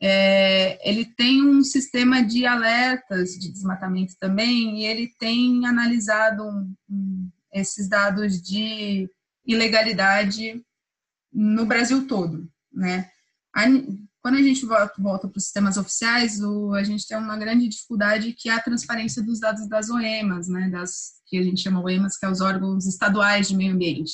[0.00, 6.74] é, ele tem um sistema de alertas de desmatamento também, e ele tem analisado um,
[6.88, 9.10] um, esses dados de
[9.44, 10.62] ilegalidade
[11.32, 13.10] no Brasil todo, né?
[13.54, 13.64] A,
[14.20, 17.66] quando a gente volta, volta para os sistemas oficiais, o, a gente tem uma grande
[17.66, 20.68] dificuldade que é a transparência dos dados das OEMAs, né?
[20.68, 24.12] Das que a gente chama OEMAs, que é os órgãos estaduais de meio ambiente,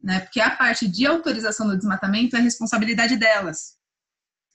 [0.00, 0.20] né?
[0.20, 3.76] Porque a parte de autorização do desmatamento é responsabilidade delas,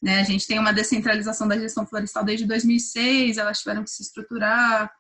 [0.01, 0.19] né?
[0.19, 4.91] A gente tem uma descentralização da gestão florestal desde 2006, elas tiveram que se estruturar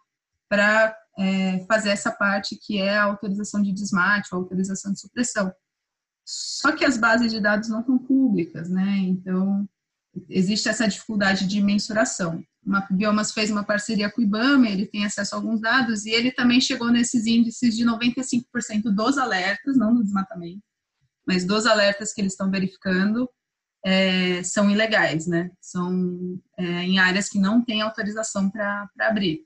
[0.49, 5.51] para é, fazer essa parte que é a autorização de desmate, a autorização de supressão.
[6.25, 8.97] Só que as bases de dados não são públicas, né?
[8.97, 9.67] Então,
[10.29, 12.43] existe essa dificuldade de mensuração.
[12.65, 16.09] O Biomas fez uma parceria com o IBAMA, ele tem acesso a alguns dados e
[16.09, 20.61] ele também chegou nesses índices de 95% dos alertas, não do desmatamento,
[21.25, 23.29] mas dos alertas que eles estão verificando,
[23.85, 25.51] é, são ilegais, né?
[25.61, 29.45] São é, em áreas que não têm autorização para abrir.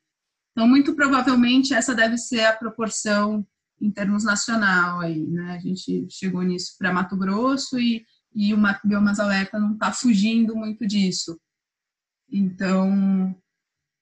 [0.52, 3.46] Então, muito provavelmente, essa deve ser a proporção
[3.80, 5.54] em termos nacional aí, né?
[5.54, 10.56] A gente chegou nisso para Mato Grosso e, e o Biomas Alerta não está fugindo
[10.56, 11.40] muito disso.
[12.32, 13.36] Então,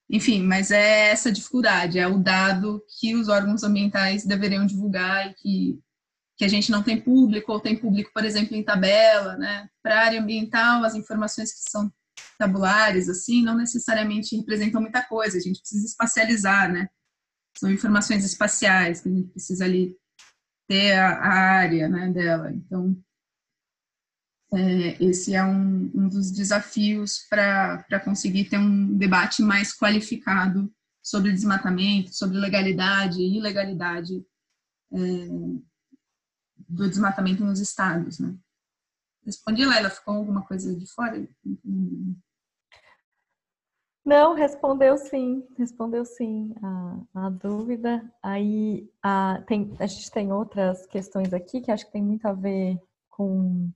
[0.09, 5.34] enfim, mas é essa dificuldade, é o dado que os órgãos ambientais deveriam divulgar e
[5.34, 5.80] que
[6.39, 9.69] que a gente não tem público, ou tem público, por exemplo, em tabela, né?
[9.83, 11.91] Para a área ambiental, as informações que são
[12.37, 16.87] tabulares, assim, não necessariamente representam muita coisa, a gente precisa espacializar, né?
[17.57, 19.93] São informações espaciais que a gente precisa ali
[20.65, 22.53] ter a, a área né, dela.
[22.53, 22.97] Então,
[24.53, 30.73] é, esse é um, um dos desafios para conseguir ter um debate mais qualificado
[31.03, 34.23] sobre desmatamento, sobre legalidade e ilegalidade
[34.93, 35.68] é,
[36.70, 38.36] do desmatamento nos estados, né?
[39.26, 41.28] Respondi, Laila, ficou alguma coisa de fora?
[44.05, 48.01] Não, respondeu sim, respondeu sim a, a dúvida.
[48.24, 52.34] Aí a, tem, a gente tem outras questões aqui que acho que tem muito a
[52.34, 53.74] ver com um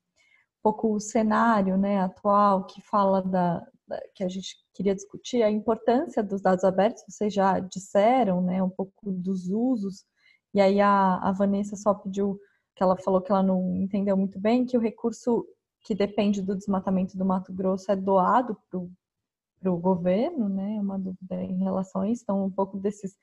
[0.62, 5.52] pouco o cenário né, atual que fala da, da, que a gente queria discutir, a
[5.52, 10.06] importância dos dados abertos, vocês já disseram, né, um pouco dos usos,
[10.54, 12.40] e aí a, a Vanessa só pediu
[12.76, 15.46] que ela falou que ela não entendeu muito bem, que o recurso
[15.82, 20.78] que depende do desmatamento do Mato Grosso é doado para o governo, né?
[20.78, 22.24] É uma dúvida em relação a isso.
[22.24, 23.16] Então, um pouco desses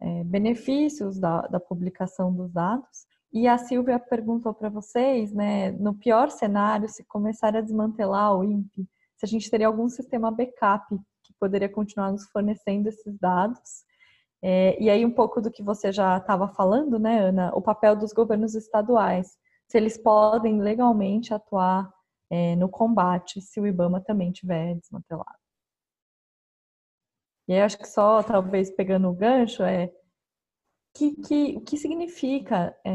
[0.00, 3.06] é, benefícios da, da publicação dos dados.
[3.32, 8.42] E a Silvia perguntou para vocês, né, no pior cenário, se começar a desmantelar o
[8.42, 13.84] INPE, se a gente teria algum sistema backup que poderia continuar nos fornecendo esses dados
[14.42, 17.94] é, e aí, um pouco do que você já estava falando, né, Ana, o papel
[17.94, 19.38] dos governos estaduais,
[19.68, 21.92] se eles podem legalmente atuar
[22.30, 25.38] é, no combate se o IBAMA também tiver desmantelado.
[27.48, 29.92] E aí, acho que só, talvez, pegando o gancho, é
[30.94, 32.90] que, que, o que significa é,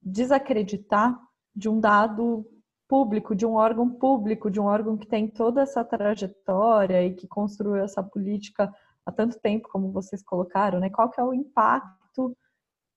[0.00, 1.18] desacreditar
[1.54, 2.46] de um dado
[2.88, 7.26] público, de um órgão público, de um órgão que tem toda essa trajetória e que
[7.26, 8.72] construiu essa política
[9.06, 10.90] há tanto tempo, como vocês colocaram, né?
[10.90, 12.36] Qual que é o impacto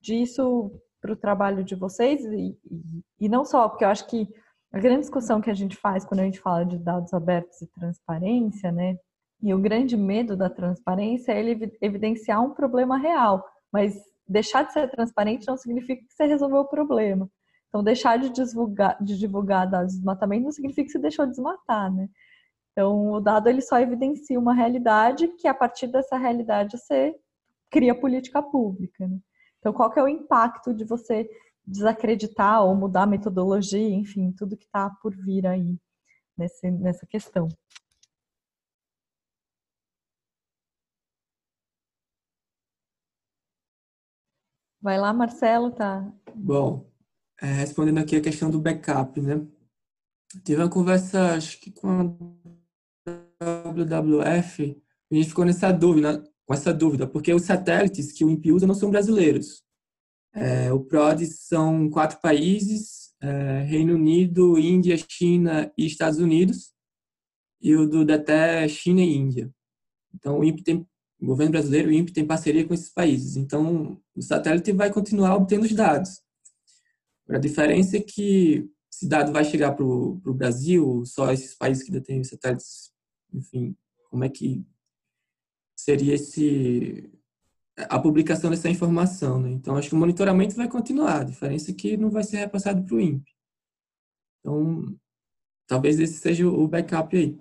[0.01, 2.23] disso para o trabalho de vocês?
[2.23, 4.27] E, e, e, não só, porque eu acho que
[4.71, 7.67] a grande discussão que a gente faz quando a gente fala de dados abertos e
[7.67, 8.97] transparência, né?
[9.41, 13.95] E o grande medo da transparência é ele evidenciar um problema real, mas
[14.27, 17.29] deixar de ser transparente não significa que você resolveu o problema.
[17.69, 21.31] Então, deixar de divulgar, de divulgar dados de desmatamento não significa que você deixou de
[21.31, 22.09] desmatar, né?
[22.77, 27.19] Então, o dado ele só evidencia uma realidade que a partir dessa realidade você
[27.71, 29.07] cria política pública.
[29.07, 29.17] Né?
[29.57, 31.27] Então, qual que é o impacto de você
[31.65, 35.75] desacreditar ou mudar a metodologia, enfim, tudo que está por vir aí
[36.37, 37.47] nesse, nessa questão?
[44.79, 46.13] Vai lá, Marcelo, tá?
[46.35, 46.85] Bom,
[47.41, 49.43] é, respondendo aqui a questão do backup, né?
[50.45, 52.37] Tive uma conversa, acho que com
[53.41, 54.81] WWF,
[55.11, 58.67] a gente ficou nessa dúvida, com essa dúvida, porque os satélites que o INPE usa
[58.67, 59.63] não são brasileiros.
[60.33, 66.73] É, o PROD são quatro países, é, Reino Unido, Índia, China e Estados Unidos,
[67.61, 69.51] e o do DETE é China e Índia.
[70.13, 70.87] Então, o INPE tem,
[71.19, 73.35] o governo brasileiro, o INPE tem parceria com esses países.
[73.35, 76.21] Então, o satélite vai continuar obtendo os dados.
[77.29, 81.91] A diferença é que esse dado vai chegar para o Brasil, só esses países que
[81.91, 82.91] detêm satélites,
[83.33, 83.75] enfim,
[84.09, 84.65] como é que
[85.75, 87.11] seria esse
[87.77, 89.51] a publicação dessa informação, né?
[89.51, 92.83] Então acho que o monitoramento vai continuar, a diferença é que não vai ser repassado
[92.83, 93.31] para o INPE.
[94.39, 94.97] Então,
[95.67, 97.37] talvez esse seja o backup aí.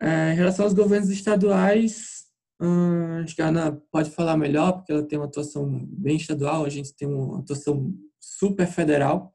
[0.00, 2.26] É, em relação aos governos estaduais,
[2.60, 6.64] hum, acho que a Ana pode falar melhor, porque ela tem uma atuação bem estadual,
[6.64, 9.34] a gente tem uma atuação super federal,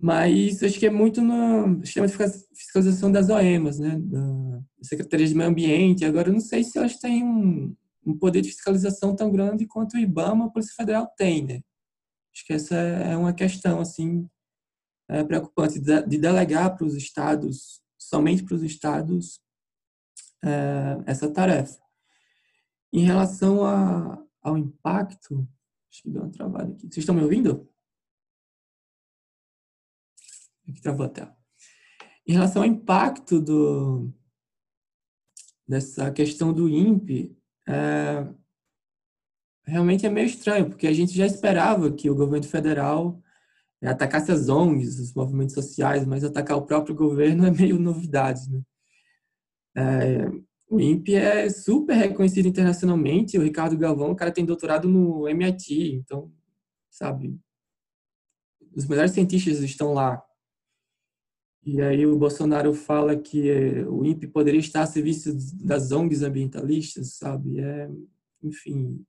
[0.00, 2.14] mas acho que é muito no sistema de
[2.54, 6.04] fiscalização das OEMAs, né, da Secretaria de Meio Ambiente.
[6.06, 7.76] Agora, eu não sei se elas têm um,
[8.06, 11.60] um poder de fiscalização tão grande quanto o IBAMA, a Polícia Federal tem, né?
[12.34, 14.26] Acho que essa é uma questão, assim,
[15.08, 19.40] é, preocupante, de delegar para os estados, somente para os estados,
[20.42, 21.78] é, essa tarefa.
[22.92, 25.46] Em relação a, ao impacto,
[25.90, 26.82] acho que deu uma travada aqui.
[26.82, 27.69] Vocês estão me ouvindo?
[30.70, 31.36] Aqui travou a tela.
[32.26, 34.12] Em relação ao impacto do,
[35.66, 37.36] dessa questão do INPE,
[37.68, 38.26] é,
[39.66, 43.22] realmente é meio estranho, porque a gente já esperava que o governo federal
[43.82, 48.62] atacasse as ONGs, os movimentos sociais, mas atacar o próprio governo é meio novidade, né?
[49.76, 50.28] É,
[50.68, 55.94] o INPE é super reconhecido internacionalmente, o Ricardo Galvão, o cara tem doutorado no MIT,
[55.94, 56.30] então,
[56.90, 57.36] sabe,
[58.74, 60.22] os melhores cientistas estão lá.
[61.64, 65.30] E aí o Bolsonaro fala que eh, o INPE poderia estar a serviço
[65.62, 67.60] das ONGs ambientalistas, sabe?
[67.60, 67.90] É,
[68.42, 69.04] enfim,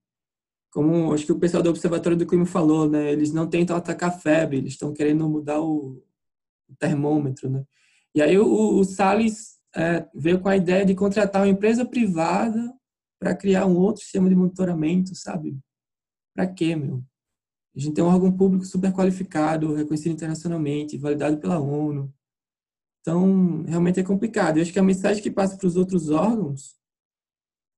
[0.72, 3.12] como acho que o pessoal do Observatório do Clima falou, né?
[3.12, 6.04] Eles não tentam atacar a febre, eles estão querendo mudar o,
[6.80, 7.66] termômetro, né?
[8.16, 12.74] E aí o, o Salles é, veio com a ideia de contratar uma empresa privada
[13.20, 15.58] para criar um outro sistema de monitoramento, sabe?
[16.34, 17.04] Para quê, meu?
[17.76, 22.14] A gente tem um órgão público super qualificado, reconhecido internacionalmente, validado pela ONU.
[23.02, 24.58] Então, realmente é complicado.
[24.58, 26.80] Eu acho que a mensagem que passa para os outros órgãos,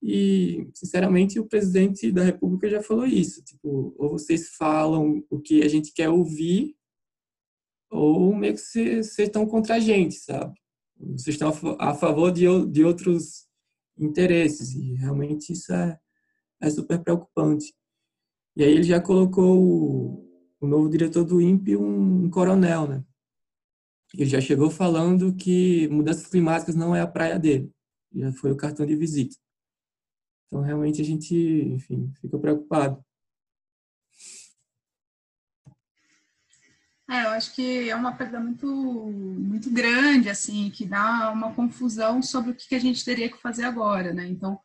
[0.05, 3.41] e, sinceramente, o presidente da República já falou isso.
[3.41, 6.75] Tipo, ou vocês falam o que a gente quer ouvir,
[7.89, 10.53] ou meio que vocês estão contra a gente, sabe?
[10.99, 13.47] Vocês estão a favor de, de outros
[13.97, 14.75] interesses.
[14.75, 15.97] E realmente isso é,
[16.61, 17.73] é super preocupante.
[18.57, 23.03] E aí ele já colocou o, o novo diretor do INPE, um, um coronel, né?
[24.13, 27.71] Ele já chegou falando que mudanças climáticas não é a praia dele.
[28.13, 29.35] Já foi o cartão de visita.
[30.45, 33.03] Então, realmente, a gente, enfim, fica preocupado.
[37.09, 42.21] É, eu acho que é uma perda muito, muito grande, assim, que dá uma confusão
[42.21, 44.27] sobre o que a gente teria que fazer agora, né?
[44.27, 44.59] Então,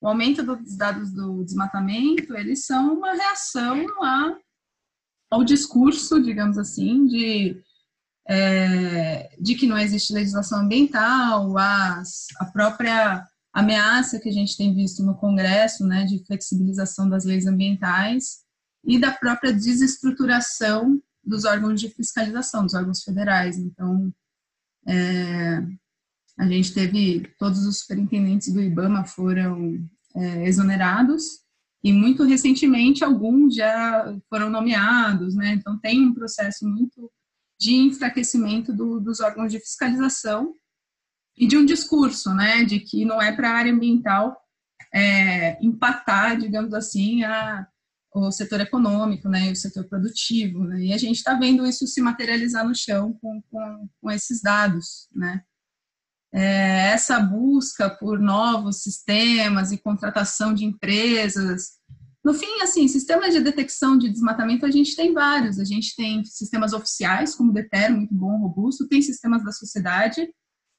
[0.00, 4.36] o aumento dos dados do desmatamento, eles são uma reação a,
[5.30, 7.62] ao discurso, digamos assim, de
[8.28, 14.74] é, de que não existe legislação ambiental, as, a própria ameaça que a gente tem
[14.74, 18.38] visto no Congresso, né, de flexibilização das leis ambientais
[18.84, 23.58] e da própria desestruturação dos órgãos de fiscalização, dos órgãos federais.
[23.58, 24.12] Então,
[24.86, 25.62] é,
[26.38, 29.78] a gente teve todos os superintendentes do IBAMA foram
[30.14, 31.42] é, exonerados
[31.84, 35.52] e muito recentemente alguns já foram nomeados, né?
[35.52, 37.10] Então tem um processo muito
[37.62, 40.52] de enfraquecimento do, dos órgãos de fiscalização
[41.36, 44.36] e de um discurso, né, de que não é para a área ambiental
[44.92, 47.64] é, empatar, digamos assim, a,
[48.12, 52.02] o setor econômico, né, o setor produtivo, né, e a gente está vendo isso se
[52.02, 55.44] materializar no chão com, com, com esses dados, né.
[56.34, 61.78] É, essa busca por novos sistemas e contratação de empresas
[62.24, 65.58] no fim, assim, sistemas de detecção de desmatamento a gente tem vários.
[65.58, 70.28] A gente tem sistemas oficiais, como o DETER, muito bom, robusto, tem sistemas da sociedade.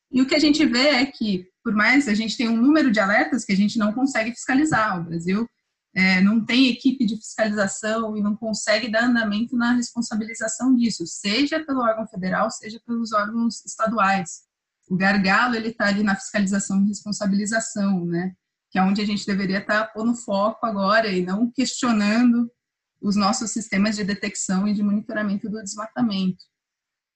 [0.10, 2.91] E o que a gente vê é que, por mais a gente tem um número
[2.91, 5.02] de alertas que a gente não consegue fiscalizar.
[5.02, 5.46] O Brasil
[5.94, 11.64] é, não tem equipe de fiscalização e não consegue dar andamento na responsabilização disso, seja
[11.64, 14.44] pelo órgão federal, seja pelos órgãos estaduais.
[14.89, 18.34] O gargalo ele está ali na fiscalização e responsabilização, né?
[18.74, 22.51] Que é onde a gente deveria estar pondo foco agora e não questionando
[22.99, 26.43] os nossos sistemas de detecção e de monitoramento do desmatamento.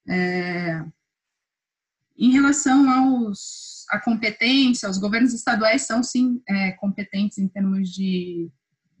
[0.08, 0.80] É,
[2.16, 8.48] em relação aos, à competência, os governos estaduais são sim é, competentes em termos de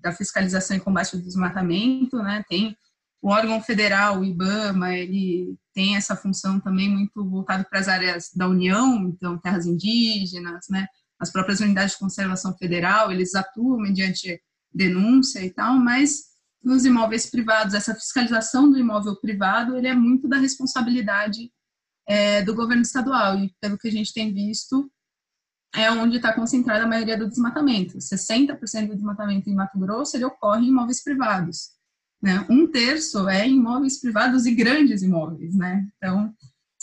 [0.00, 2.44] da fiscalização e combate ao desmatamento, né?
[2.48, 2.76] Tem
[3.20, 8.30] o órgão federal, o IBAMA, ele tem essa função também muito voltada para as áreas
[8.34, 10.88] da União, então terras indígenas, né?
[11.18, 14.40] As próprias unidades de conservação federal, eles atuam mediante
[14.72, 16.28] denúncia e tal, mas
[16.62, 21.50] nos imóveis privados, essa fiscalização do imóvel privado, ele é muito da responsabilidade
[22.06, 24.90] é, do governo estadual e pelo que a gente tem visto,
[25.74, 27.98] é onde está concentrada a maioria do desmatamento.
[27.98, 31.70] 60% do desmatamento em Mato Grosso ele ocorre em imóveis privados.
[32.20, 32.44] Né?
[32.48, 35.54] Um terço é em imóveis privados e grandes imóveis.
[35.54, 35.86] Né?
[35.96, 36.34] Então,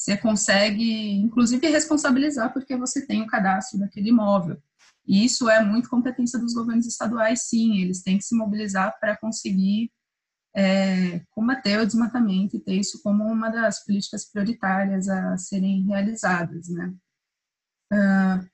[0.06, 4.62] você consegue, inclusive, responsabilizar porque você tem o cadastro daquele imóvel.
[5.08, 7.80] E isso é muito competência dos governos estaduais, sim.
[7.80, 9.92] Eles têm que se mobilizar para conseguir
[10.56, 16.70] é, combater o desmatamento e ter isso como uma das políticas prioritárias a serem realizadas.
[16.70, 16.94] Né?
[17.92, 18.48] Uh,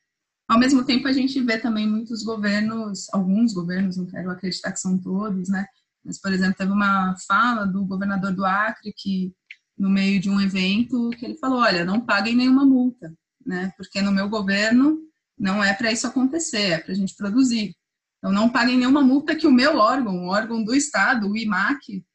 [0.47, 4.80] ao mesmo tempo, a gente vê também muitos governos, alguns governos, não quero acreditar que
[4.80, 5.66] são todos, né?
[6.04, 9.34] Mas, por exemplo, teve uma fala do governador do Acre que,
[9.78, 13.13] no meio de um evento, que ele falou, olha, não paguem nenhuma multa,
[13.45, 13.72] né?
[13.78, 14.99] Porque no meu governo
[15.38, 17.76] não é para isso acontecer, é para a gente produzir.
[18.17, 22.05] Então, não paguem nenhuma multa que o meu órgão, o órgão do Estado, o IMAC,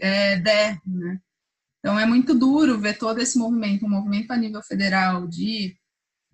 [0.00, 1.20] é, der, né?
[1.80, 5.76] Então, é muito duro ver todo esse movimento, um movimento a nível federal de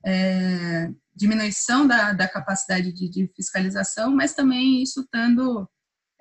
[0.04, 5.68] é, diminuição da, da capacidade de, de, fiscalização, mas também isso estando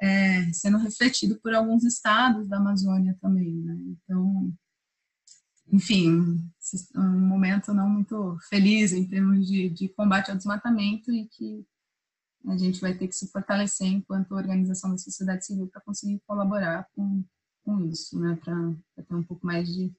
[0.01, 3.53] é, sendo refletido por alguns estados da Amazônia também.
[3.53, 3.77] Né?
[4.03, 4.53] Então,
[5.71, 6.41] enfim,
[6.95, 11.65] um momento não muito feliz em termos de, de combate ao desmatamento e que
[12.47, 16.87] a gente vai ter que se fortalecer enquanto organização da sociedade civil para conseguir colaborar
[16.95, 17.23] com,
[17.63, 18.37] com isso, né?
[18.43, 19.93] para ter um pouco mais de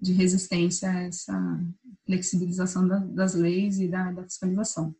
[0.00, 1.60] de resistência a essa
[2.06, 4.94] flexibilização da, das leis e da, da fiscalização.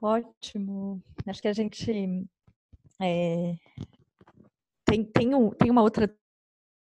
[0.00, 1.02] Ótimo.
[1.26, 1.90] Acho que a gente
[3.00, 3.54] é,
[4.84, 6.12] tem, tem, um, tem uma outra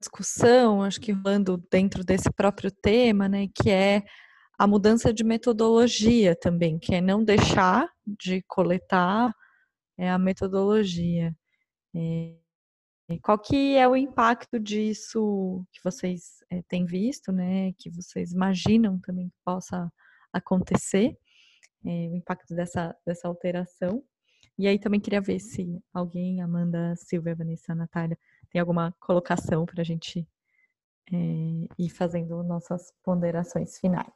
[0.00, 4.02] discussão, acho que rolando dentro desse próprio tema, né, que é
[4.58, 9.34] a mudança de metodologia também, que é não deixar de coletar
[9.98, 11.34] é a metodologia.
[11.94, 12.36] É,
[13.22, 17.72] qual que é o impacto disso que vocês é, têm visto, né?
[17.78, 19.90] Que vocês imaginam também que possa
[20.32, 21.16] acontecer,
[21.84, 24.02] é, o impacto dessa, dessa alteração.
[24.58, 28.18] E aí também queria ver se alguém, Amanda, Silvia, Vanessa, Natália,
[28.50, 30.26] tem alguma colocação para a gente
[31.12, 31.16] é,
[31.78, 34.12] ir fazendo nossas ponderações finais.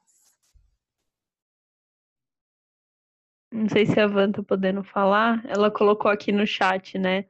[3.50, 5.42] Não sei se a Van tá podendo falar.
[5.46, 7.24] Ela colocou aqui no chat, né?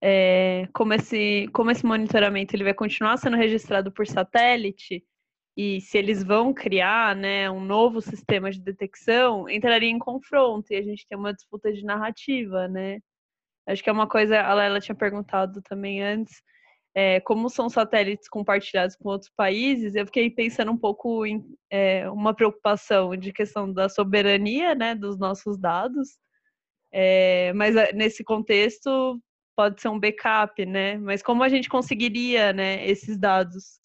[0.00, 5.04] É, como, esse, como esse monitoramento ele vai continuar sendo registrado por satélite
[5.58, 10.76] e se eles vão criar né, um novo sistema de detecção, entraria em confronto e
[10.76, 13.00] a gente tem uma disputa de narrativa, né?
[13.66, 16.40] Acho que é uma coisa, a Lela tinha perguntado também antes,
[16.94, 22.08] é, como são satélites compartilhados com outros países, eu fiquei pensando um pouco em é,
[22.08, 26.18] uma preocupação de questão da soberania né, dos nossos dados,
[26.92, 29.20] é, mas é, nesse contexto
[29.56, 30.96] pode ser um backup, né?
[30.98, 33.80] Mas como a gente conseguiria né, esses dados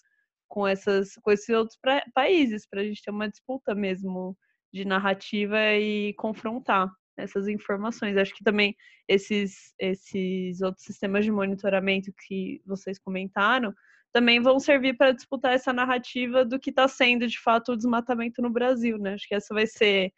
[0.54, 4.38] com, essas, com esses outros pra, países, para a gente ter uma disputa mesmo
[4.72, 8.16] de narrativa e confrontar essas informações.
[8.18, 8.76] Acho que também
[9.08, 13.74] esses, esses outros sistemas de monitoramento que vocês comentaram
[14.14, 18.39] também vão servir para disputar essa narrativa do que está sendo de fato o desmatamento
[18.39, 19.16] no Brasil, né?
[19.16, 20.14] Acho que essa vai ser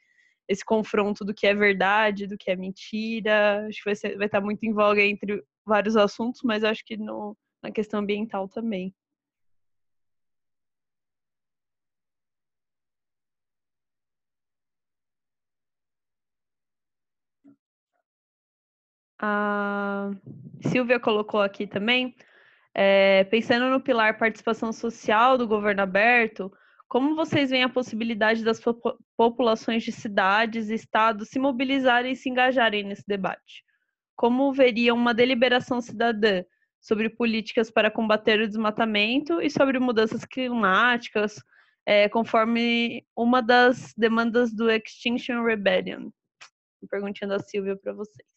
[0.50, 3.66] esse confronto do que é verdade, do que é mentira.
[3.70, 6.84] Acho que vai, ser, vai estar tá muito em voga entre vários assuntos, mas acho
[6.86, 8.94] que no, na questão ambiental também.
[19.26, 20.12] A
[20.70, 22.16] Silvia colocou aqui também,
[22.74, 26.52] é, pensando no pilar participação social do governo aberto,
[26.88, 28.62] como vocês veem a possibilidade das
[29.18, 33.64] populações de cidades e estados se mobilizarem e se engajarem nesse debate?
[34.16, 36.44] Como veriam uma deliberação cidadã
[36.80, 41.42] sobre políticas para combater o desmatamento e sobre mudanças climáticas,
[41.86, 46.12] é, conforme uma das demandas do Extinction Rebellion?
[46.88, 48.35] Perguntinha da Silvia para vocês.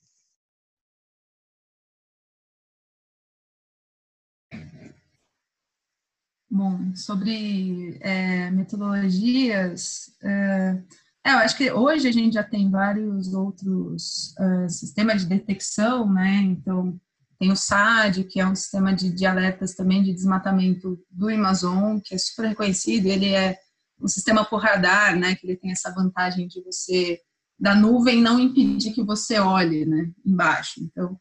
[6.51, 10.82] Bom, sobre é, metodologias, é,
[11.28, 16.11] É, eu acho que hoje a gente já tem vários outros uh, sistemas de detecção,
[16.11, 16.36] né?
[16.36, 16.99] Então,
[17.38, 22.01] tem o SAD, que é um sistema de, de alertas também de desmatamento do Amazon,
[22.03, 23.07] que é super reconhecido.
[23.07, 23.59] Ele é
[24.01, 25.34] um sistema por radar, né?
[25.34, 27.20] Que ele tem essa vantagem de você
[27.61, 30.11] da nuvem não impedir que você olhe, né?
[30.24, 30.80] Embaixo.
[30.82, 31.18] Então,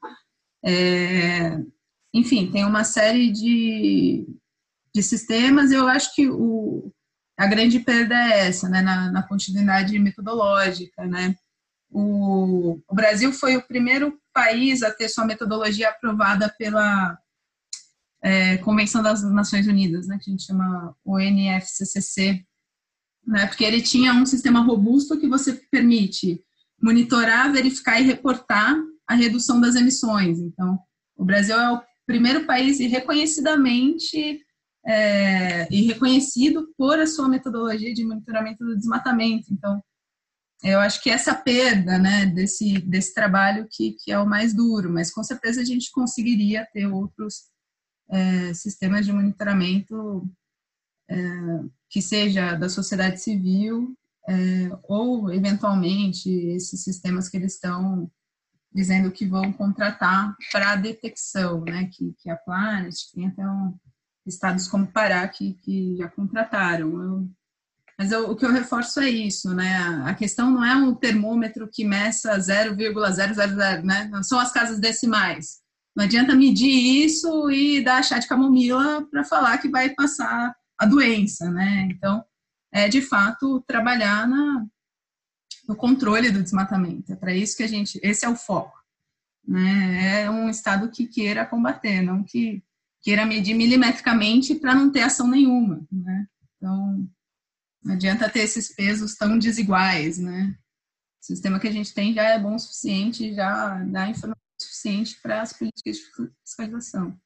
[0.63, 1.59] é,
[2.13, 4.25] enfim, tem uma série de,
[4.97, 5.71] de sistemas.
[5.71, 6.91] Eu acho que o,
[7.37, 11.35] a grande perda é essa, né, na, na continuidade metodológica, né.
[11.89, 17.17] O, o, Brasil foi o primeiro país a ter sua metodologia aprovada pela
[18.21, 22.43] é, Convenção das Nações Unidas, né, que a gente chama ONFCCC,
[23.25, 26.43] né, porque ele tinha um sistema robusto que você permite
[26.81, 28.75] monitorar, verificar e reportar
[29.07, 30.39] a redução das emissões.
[30.39, 30.77] Então,
[31.15, 34.41] o Brasil é o primeiro país reconhecidamente
[34.87, 39.53] é, e reconhecido por a sua metodologia de monitoramento do desmatamento.
[39.53, 39.83] Então,
[40.63, 44.91] eu acho que essa perda né, desse, desse trabalho que, que é o mais duro,
[44.91, 47.43] mas com certeza a gente conseguiria ter outros
[48.09, 50.27] é, sistemas de monitoramento
[51.09, 51.15] é,
[51.89, 53.95] que seja da sociedade civil
[54.29, 58.09] é, ou, eventualmente, esses sistemas que eles estão
[58.73, 63.73] dizendo que vão contratar para detecção, né, que, que a Planet tem até um,
[64.27, 67.01] estados como Pará que, que já contrataram.
[67.01, 67.29] Eu,
[67.97, 69.77] mas eu, o que eu reforço é isso, né?
[70.05, 72.93] A questão não é um termômetro que meça 0,000,
[73.83, 74.07] né?
[74.11, 75.59] Não são as casas decimais.
[75.95, 80.85] Não adianta medir isso e dar chá de camomila para falar que vai passar a
[80.85, 81.87] doença, né?
[81.89, 82.23] Então,
[82.71, 84.63] é de fato trabalhar na,
[85.67, 87.11] no controle do desmatamento.
[87.11, 88.77] É para isso que a gente, esse é o foco,
[89.47, 90.21] né?
[90.23, 92.63] É um estado que queira combater, não que
[93.07, 96.27] queira medir milimetricamente para não ter ação nenhuma, né?
[96.57, 97.09] Então,
[97.81, 100.53] não adianta ter esses pesos tão desiguais, né?
[101.21, 105.21] O sistema que a gente tem já é bom o suficiente, já dá informação suficiente
[105.21, 106.03] para as políticas de
[106.43, 107.17] fiscalização.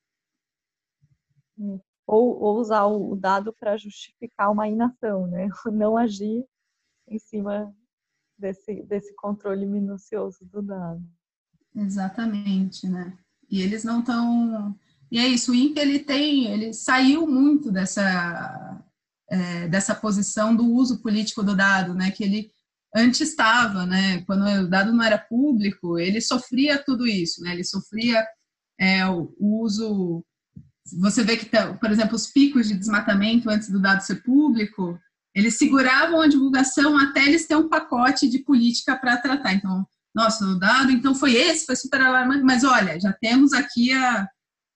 [1.58, 5.50] Ou, ou usar o dado para justificar uma inação, né?
[5.74, 6.46] Não agir
[7.08, 7.76] em cima
[8.38, 11.04] desse, desse controle minucioso do dado.
[11.76, 13.18] Exatamente, né?
[13.50, 14.80] E eles não estão
[15.12, 18.82] e é isso, o INPE ele tem, ele saiu muito dessa,
[19.30, 22.50] é, dessa posição do uso político do dado, né, que ele
[22.96, 27.64] antes estava, né, quando o dado não era público, ele sofria tudo isso, né, ele
[27.64, 28.26] sofria
[28.80, 30.24] é, o, uso,
[31.00, 31.46] você vê que,
[31.80, 34.98] por exemplo, os picos de desmatamento antes do dado ser público,
[35.36, 39.54] eles seguravam a divulgação até eles ter um pacote de política para tratar.
[39.54, 43.94] Então, nossa, o dado então foi esse, foi super alarmante, mas olha, já temos aqui
[43.94, 44.28] a,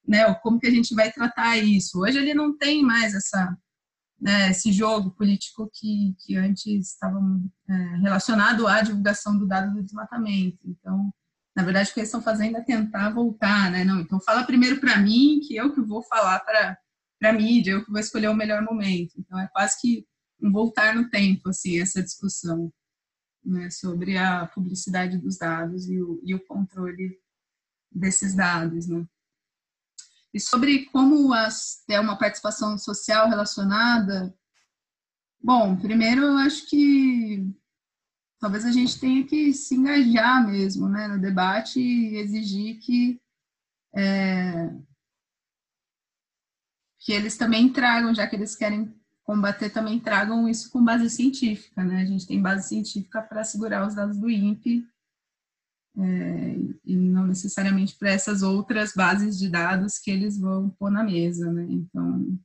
[0.07, 2.01] né, como que a gente vai tratar isso.
[2.01, 3.57] Hoje ele não tem mais essa,
[4.19, 7.19] né, esse jogo político que, que antes estava
[7.69, 10.59] é, relacionado à divulgação do dado do desmatamento.
[10.65, 11.11] Então,
[11.55, 13.83] na verdade, o que eles estão fazendo é tentar voltar, né?
[13.83, 16.77] Não, então fala primeiro para mim, que eu que vou falar para
[17.23, 19.13] a mídia, eu que vou escolher o melhor momento.
[19.17, 20.05] Então, é quase que
[20.41, 22.71] um voltar no tempo, assim, essa discussão
[23.43, 27.17] né, sobre a publicidade dos dados e o, e o controle
[27.91, 29.05] desses dados, né?
[30.35, 34.37] E sobre como as, ter uma participação social relacionada,
[35.41, 37.55] bom, primeiro eu acho que
[38.37, 43.17] talvez a gente tenha que se engajar mesmo né, no debate e exigir que,
[43.95, 44.75] é,
[46.99, 51.81] que eles também tragam, já que eles querem combater, também tragam isso com base científica.
[51.81, 52.01] Né?
[52.01, 54.85] A gente tem base científica para segurar os dados do INPE
[55.97, 61.03] é, e não necessariamente para essas outras bases de dados que eles vão pôr na
[61.03, 61.65] mesa, né?
[61.69, 62.37] Então,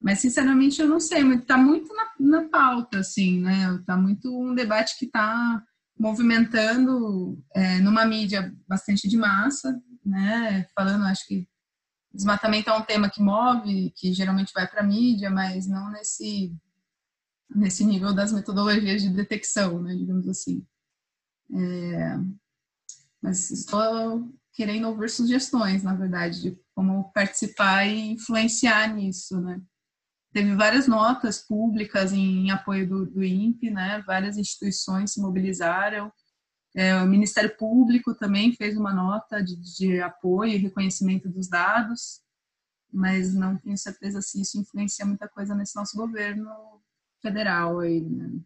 [0.00, 3.74] mas sinceramente eu não sei, está muito na, na pauta, assim, né?
[3.80, 5.62] Está muito um debate que está
[5.98, 10.66] movimentando é, numa mídia bastante de massa, né?
[10.74, 11.48] Falando, acho que
[12.12, 16.54] desmatamento é um tema que move, que geralmente vai para a mídia, mas não nesse
[17.54, 19.94] nesse nível das metodologias de detecção, né?
[19.94, 20.66] Digamos assim.
[21.54, 22.18] É,
[23.26, 29.60] mas estou querendo ouvir sugestões, na verdade, de como participar e influenciar nisso, né?
[30.32, 34.00] Teve várias notas públicas em apoio do, do INPE, né?
[34.06, 36.12] Várias instituições se mobilizaram.
[36.72, 42.20] É, o Ministério Público também fez uma nota de, de apoio e reconhecimento dos dados,
[42.92, 46.48] mas não tenho certeza se isso influencia muita coisa nesse nosso governo
[47.20, 48.40] federal aí, né?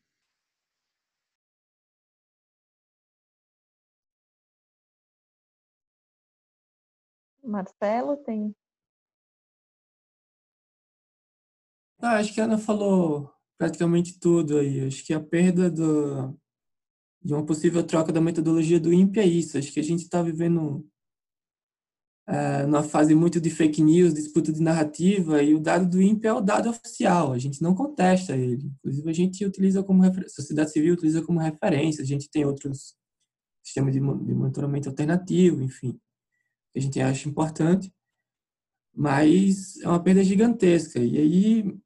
[7.50, 8.54] Marcelo tem?
[12.00, 14.86] Ah, acho que a Ana falou praticamente tudo aí.
[14.86, 16.34] Acho que a perda do,
[17.22, 19.58] de uma possível troca da metodologia do INPE é isso.
[19.58, 20.88] Acho que a gente está vivendo
[22.26, 26.28] é, numa fase muito de fake news, disputa de narrativa, e o dado do INPE
[26.28, 28.70] é o dado oficial, a gente não contesta ele.
[28.78, 32.94] Inclusive, a gente utiliza como sociedade civil utiliza como referência, a gente tem outros
[33.64, 35.98] sistemas de monitoramento alternativo, enfim,
[36.72, 37.92] que a gente acha importante,
[38.94, 40.98] mas é uma perda gigantesca.
[40.98, 41.78] E aí,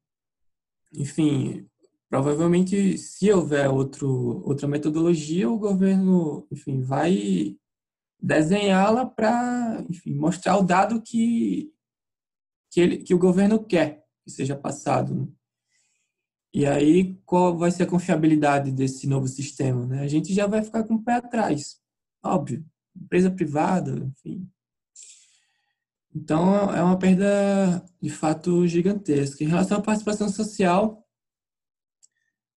[0.93, 1.69] enfim,
[2.09, 7.57] provavelmente, se houver outro, outra metodologia, o governo, enfim, vai
[8.21, 11.75] desenhá-la para, enfim, mostrar o dado que
[12.75, 15.15] que, ele, que o governo quer que seja passado.
[15.15, 15.29] Né?
[16.53, 19.87] E aí, qual vai ser a confiabilidade desse novo sistema?
[19.87, 20.01] Né?
[20.01, 21.81] A gente já vai ficar com o pé atrás,
[22.23, 22.65] óbvio.
[22.97, 24.49] Empresa privada, enfim.
[26.15, 29.43] Então, é uma perda, de fato, gigantesca.
[29.43, 31.05] Em relação à participação social,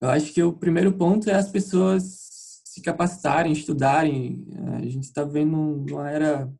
[0.00, 4.46] eu acho que o primeiro ponto é as pessoas se capacitarem, estudarem.
[4.76, 5.56] A gente está vendo
[5.90, 6.52] uma era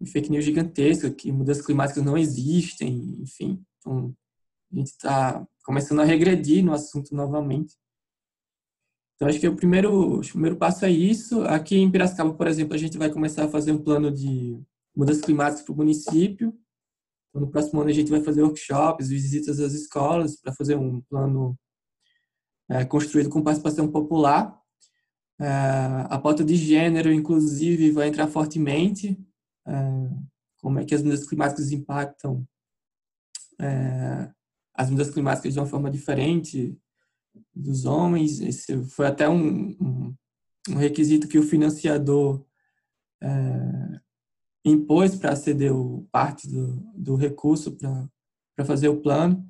[0.00, 3.64] de fake news gigantesca, que mudanças climáticas não existem, enfim.
[3.78, 4.12] Então,
[4.72, 7.76] a gente está começando a regredir no assunto novamente.
[9.14, 11.42] Então, acho que o primeiro, o primeiro passo é isso.
[11.42, 14.60] Aqui em Piracicaba, por exemplo, a gente vai começar a fazer um plano de
[14.96, 16.54] mudanças climáticas para o município.
[17.28, 21.00] Então, no próximo ano, a gente vai fazer workshops, visitas às escolas, para fazer um
[21.02, 21.58] plano
[22.68, 24.58] é, construído com participação popular.
[25.40, 25.46] É,
[26.10, 29.18] a pauta de gênero, inclusive, vai entrar fortemente.
[29.66, 29.72] É,
[30.60, 32.46] como é que as mudanças climáticas impactam
[33.60, 34.30] é,
[34.74, 36.78] as mudanças climáticas de uma forma diferente
[37.54, 38.40] dos homens.
[38.40, 40.14] Esse foi até um, um,
[40.70, 42.44] um requisito que o financiador
[43.20, 44.00] é,
[44.64, 49.46] impôs para ceder o, parte do, do recurso para fazer o plano.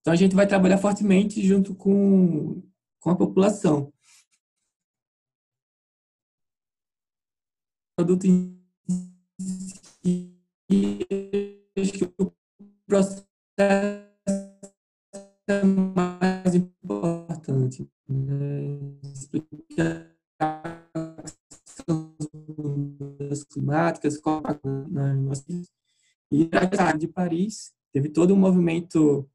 [0.00, 2.62] Então, a gente vai trabalhar fortemente junto com,
[3.00, 3.92] com a população.
[7.96, 8.26] Produto
[9.40, 10.36] si,
[11.78, 12.32] acho que o
[12.86, 13.26] processo
[15.48, 17.88] é mais importante.
[18.08, 20.11] Né?
[23.32, 24.20] As climáticas,
[24.90, 25.44] nas
[26.30, 29.28] e a de Paris teve todo um movimento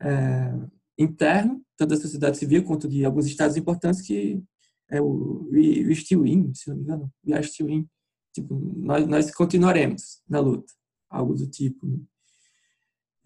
[0.00, 0.52] é,
[0.98, 4.42] interno, tanto da sociedade civil quanto de alguns estados importantes, que
[4.90, 5.84] é o We,
[6.26, 7.88] In, se não me engano, We Are Still In.
[8.34, 10.72] Tipo, nós, nós continuaremos na luta,
[11.08, 11.86] algo do tipo.
[11.86, 11.98] Né?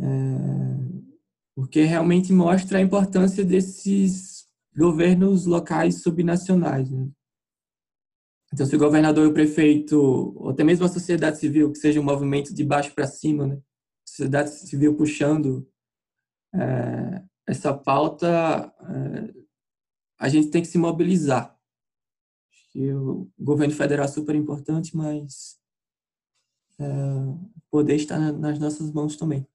[0.01, 1.03] É,
[1.55, 4.47] porque realmente mostra a importância desses
[4.77, 6.89] governos locais subnacionais.
[6.91, 7.09] Né?
[8.53, 9.99] Então, se o governador e o prefeito,
[10.37, 13.63] ou até mesmo a sociedade civil, que seja um movimento de baixo para cima, né?
[14.05, 15.67] sociedade civil puxando
[16.55, 19.35] é, essa pauta, é,
[20.19, 21.59] a gente tem que se mobilizar.
[22.75, 25.59] o governo federal é super importante, mas
[26.79, 26.85] é,
[27.71, 29.47] poder está nas nossas mãos também.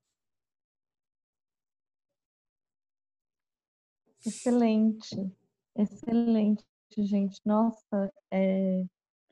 [4.25, 5.31] Excelente,
[5.75, 6.65] excelente,
[6.97, 7.39] gente.
[7.45, 8.83] Nossa, é,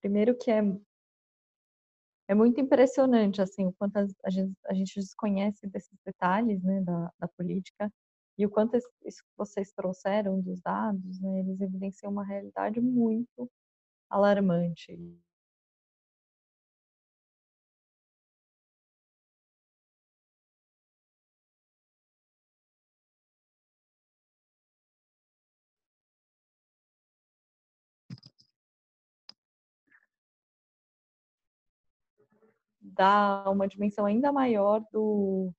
[0.02, 0.62] primeiro que é
[2.28, 7.12] é muito impressionante assim o quanto a gente, a gente desconhece desses detalhes né, da,
[7.20, 7.92] da política
[8.38, 8.88] e o quanto isso
[9.24, 13.50] que vocês trouxeram dos dados, né, eles evidenciam uma realidade muito
[14.10, 14.98] alarmante.
[32.94, 35.52] Dá uma dimensão ainda maior do,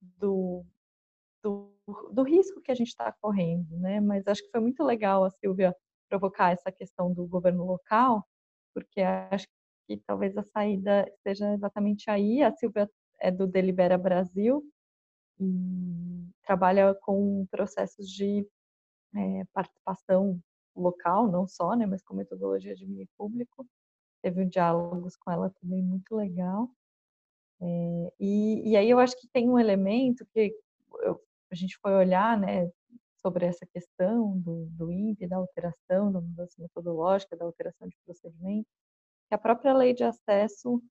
[0.00, 0.64] do,
[1.42, 1.72] do,
[2.12, 4.00] do risco que a gente está correndo, né?
[4.00, 5.74] Mas acho que foi muito legal a Silvia
[6.08, 8.26] provocar essa questão do governo local,
[8.74, 9.46] porque acho
[9.86, 12.42] que talvez a saída seja exatamente aí.
[12.42, 12.88] A Silvia
[13.20, 14.62] é do Delibera Brasil
[15.40, 18.46] e trabalha com processos de
[19.14, 20.40] é, participação
[20.74, 23.66] local, não só, né, mas com metodologia de meio público
[24.22, 26.70] teve um diálogos com ela também muito legal.
[27.60, 30.54] É, e, e, aí eu acho que tem um elemento que
[31.02, 32.70] eu, a gente foi olhar, né,
[33.20, 38.68] sobre essa questão do, do INPE, da alteração, da mudança metodológica, da alteração de procedimento,
[39.28, 40.82] que a própria lei de acesso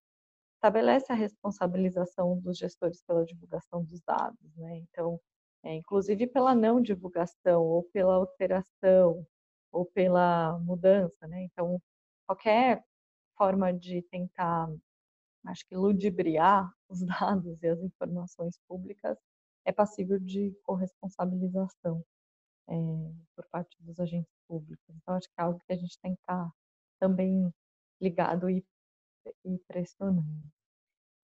[0.55, 4.78] estabelece a responsabilização dos gestores pela divulgação dos dados, né?
[4.78, 5.19] Então,
[5.63, 9.25] é, inclusive pela não divulgação ou pela alteração
[9.71, 11.43] ou pela mudança, né?
[11.43, 11.82] Então,
[12.25, 12.84] qualquer
[13.38, 14.69] forma de tentar,
[15.45, 19.17] acho que ludibriar os dados e as informações públicas
[19.65, 22.03] é passível de corresponsabilização.
[22.69, 22.73] é,
[23.35, 24.83] por parte dos agentes públicos.
[24.89, 26.51] Então, acho que é algo que a gente tem que estar
[26.99, 27.53] também
[28.01, 28.63] ligado e,
[29.45, 30.43] e pressionando.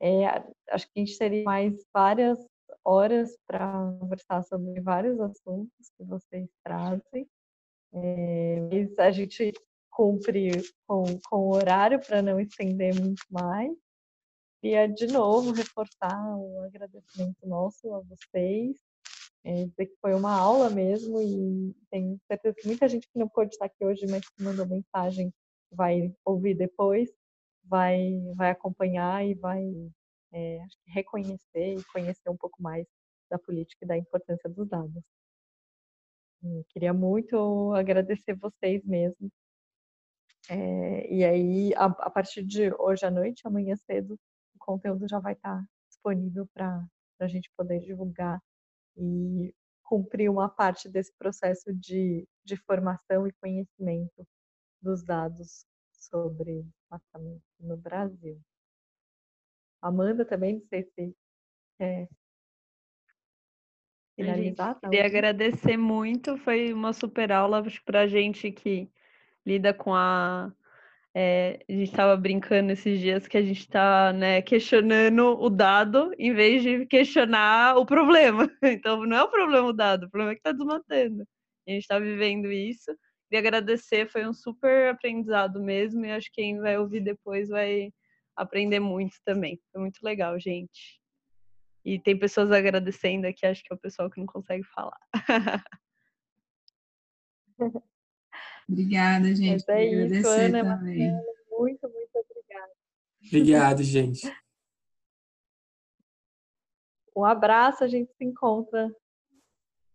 [0.02, 0.28] É,
[0.70, 2.40] acho que a gente teria mais várias
[2.84, 7.28] horas para conversar sobre vários assuntos que vocês trazem.
[7.94, 9.54] É, mas a gente
[9.94, 10.52] cumpre
[10.88, 13.72] com, com o horário para não estender muito mais.
[14.62, 18.78] Queria de novo reforçar o agradecimento nosso a vocês,
[19.44, 23.28] é, dizer que foi uma aula mesmo e tenho certeza que muita gente que não
[23.28, 25.34] pôde estar aqui hoje, mas que mandou mensagem,
[25.70, 27.10] vai ouvir depois,
[27.66, 29.64] vai, vai acompanhar e vai
[30.34, 32.88] é, reconhecer e conhecer um pouco mais
[33.30, 35.04] da política e da importância dos dados.
[36.42, 39.30] E queria muito agradecer vocês mesmo.
[40.50, 44.20] É, e aí, a, a partir de hoje à noite, amanhã cedo,
[44.60, 46.86] conteúdo já vai estar disponível para
[47.20, 48.42] a gente poder divulgar
[48.98, 54.28] e cumprir uma parte desse processo de, de formação e conhecimento
[54.82, 58.40] dos dados sobre matamento no Brasil.
[59.82, 61.16] Amanda também, não sei se
[61.78, 62.10] quer
[64.16, 64.70] finalizar.
[64.70, 68.90] Gente, tá queria agradecer muito, foi uma super aula para a gente que
[69.46, 70.52] lida com a
[71.16, 76.12] é, a gente estava brincando esses dias que a gente está né, questionando o dado
[76.18, 78.50] em vez de questionar o problema.
[78.64, 81.24] Então, não é o problema o dado, o problema é que está desmantendo.
[81.68, 82.92] A gente está vivendo isso.
[83.30, 87.92] Queria agradecer, foi um super aprendizado mesmo, e acho que quem vai ouvir depois vai
[88.36, 89.60] aprender muito também.
[89.72, 91.00] Foi muito legal, gente.
[91.86, 95.00] E tem pessoas agradecendo aqui, acho que é o pessoal que não consegue falar.
[98.68, 99.64] Obrigada, gente.
[99.70, 101.12] É isso, Ana, também.
[101.52, 102.72] muito, muito obrigada.
[103.26, 104.32] Obrigado, gente.
[107.16, 108.94] Um abraço, a gente se encontra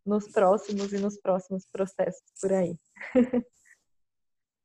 [0.06, 2.78] nos próximos e nos próximos processos por aí.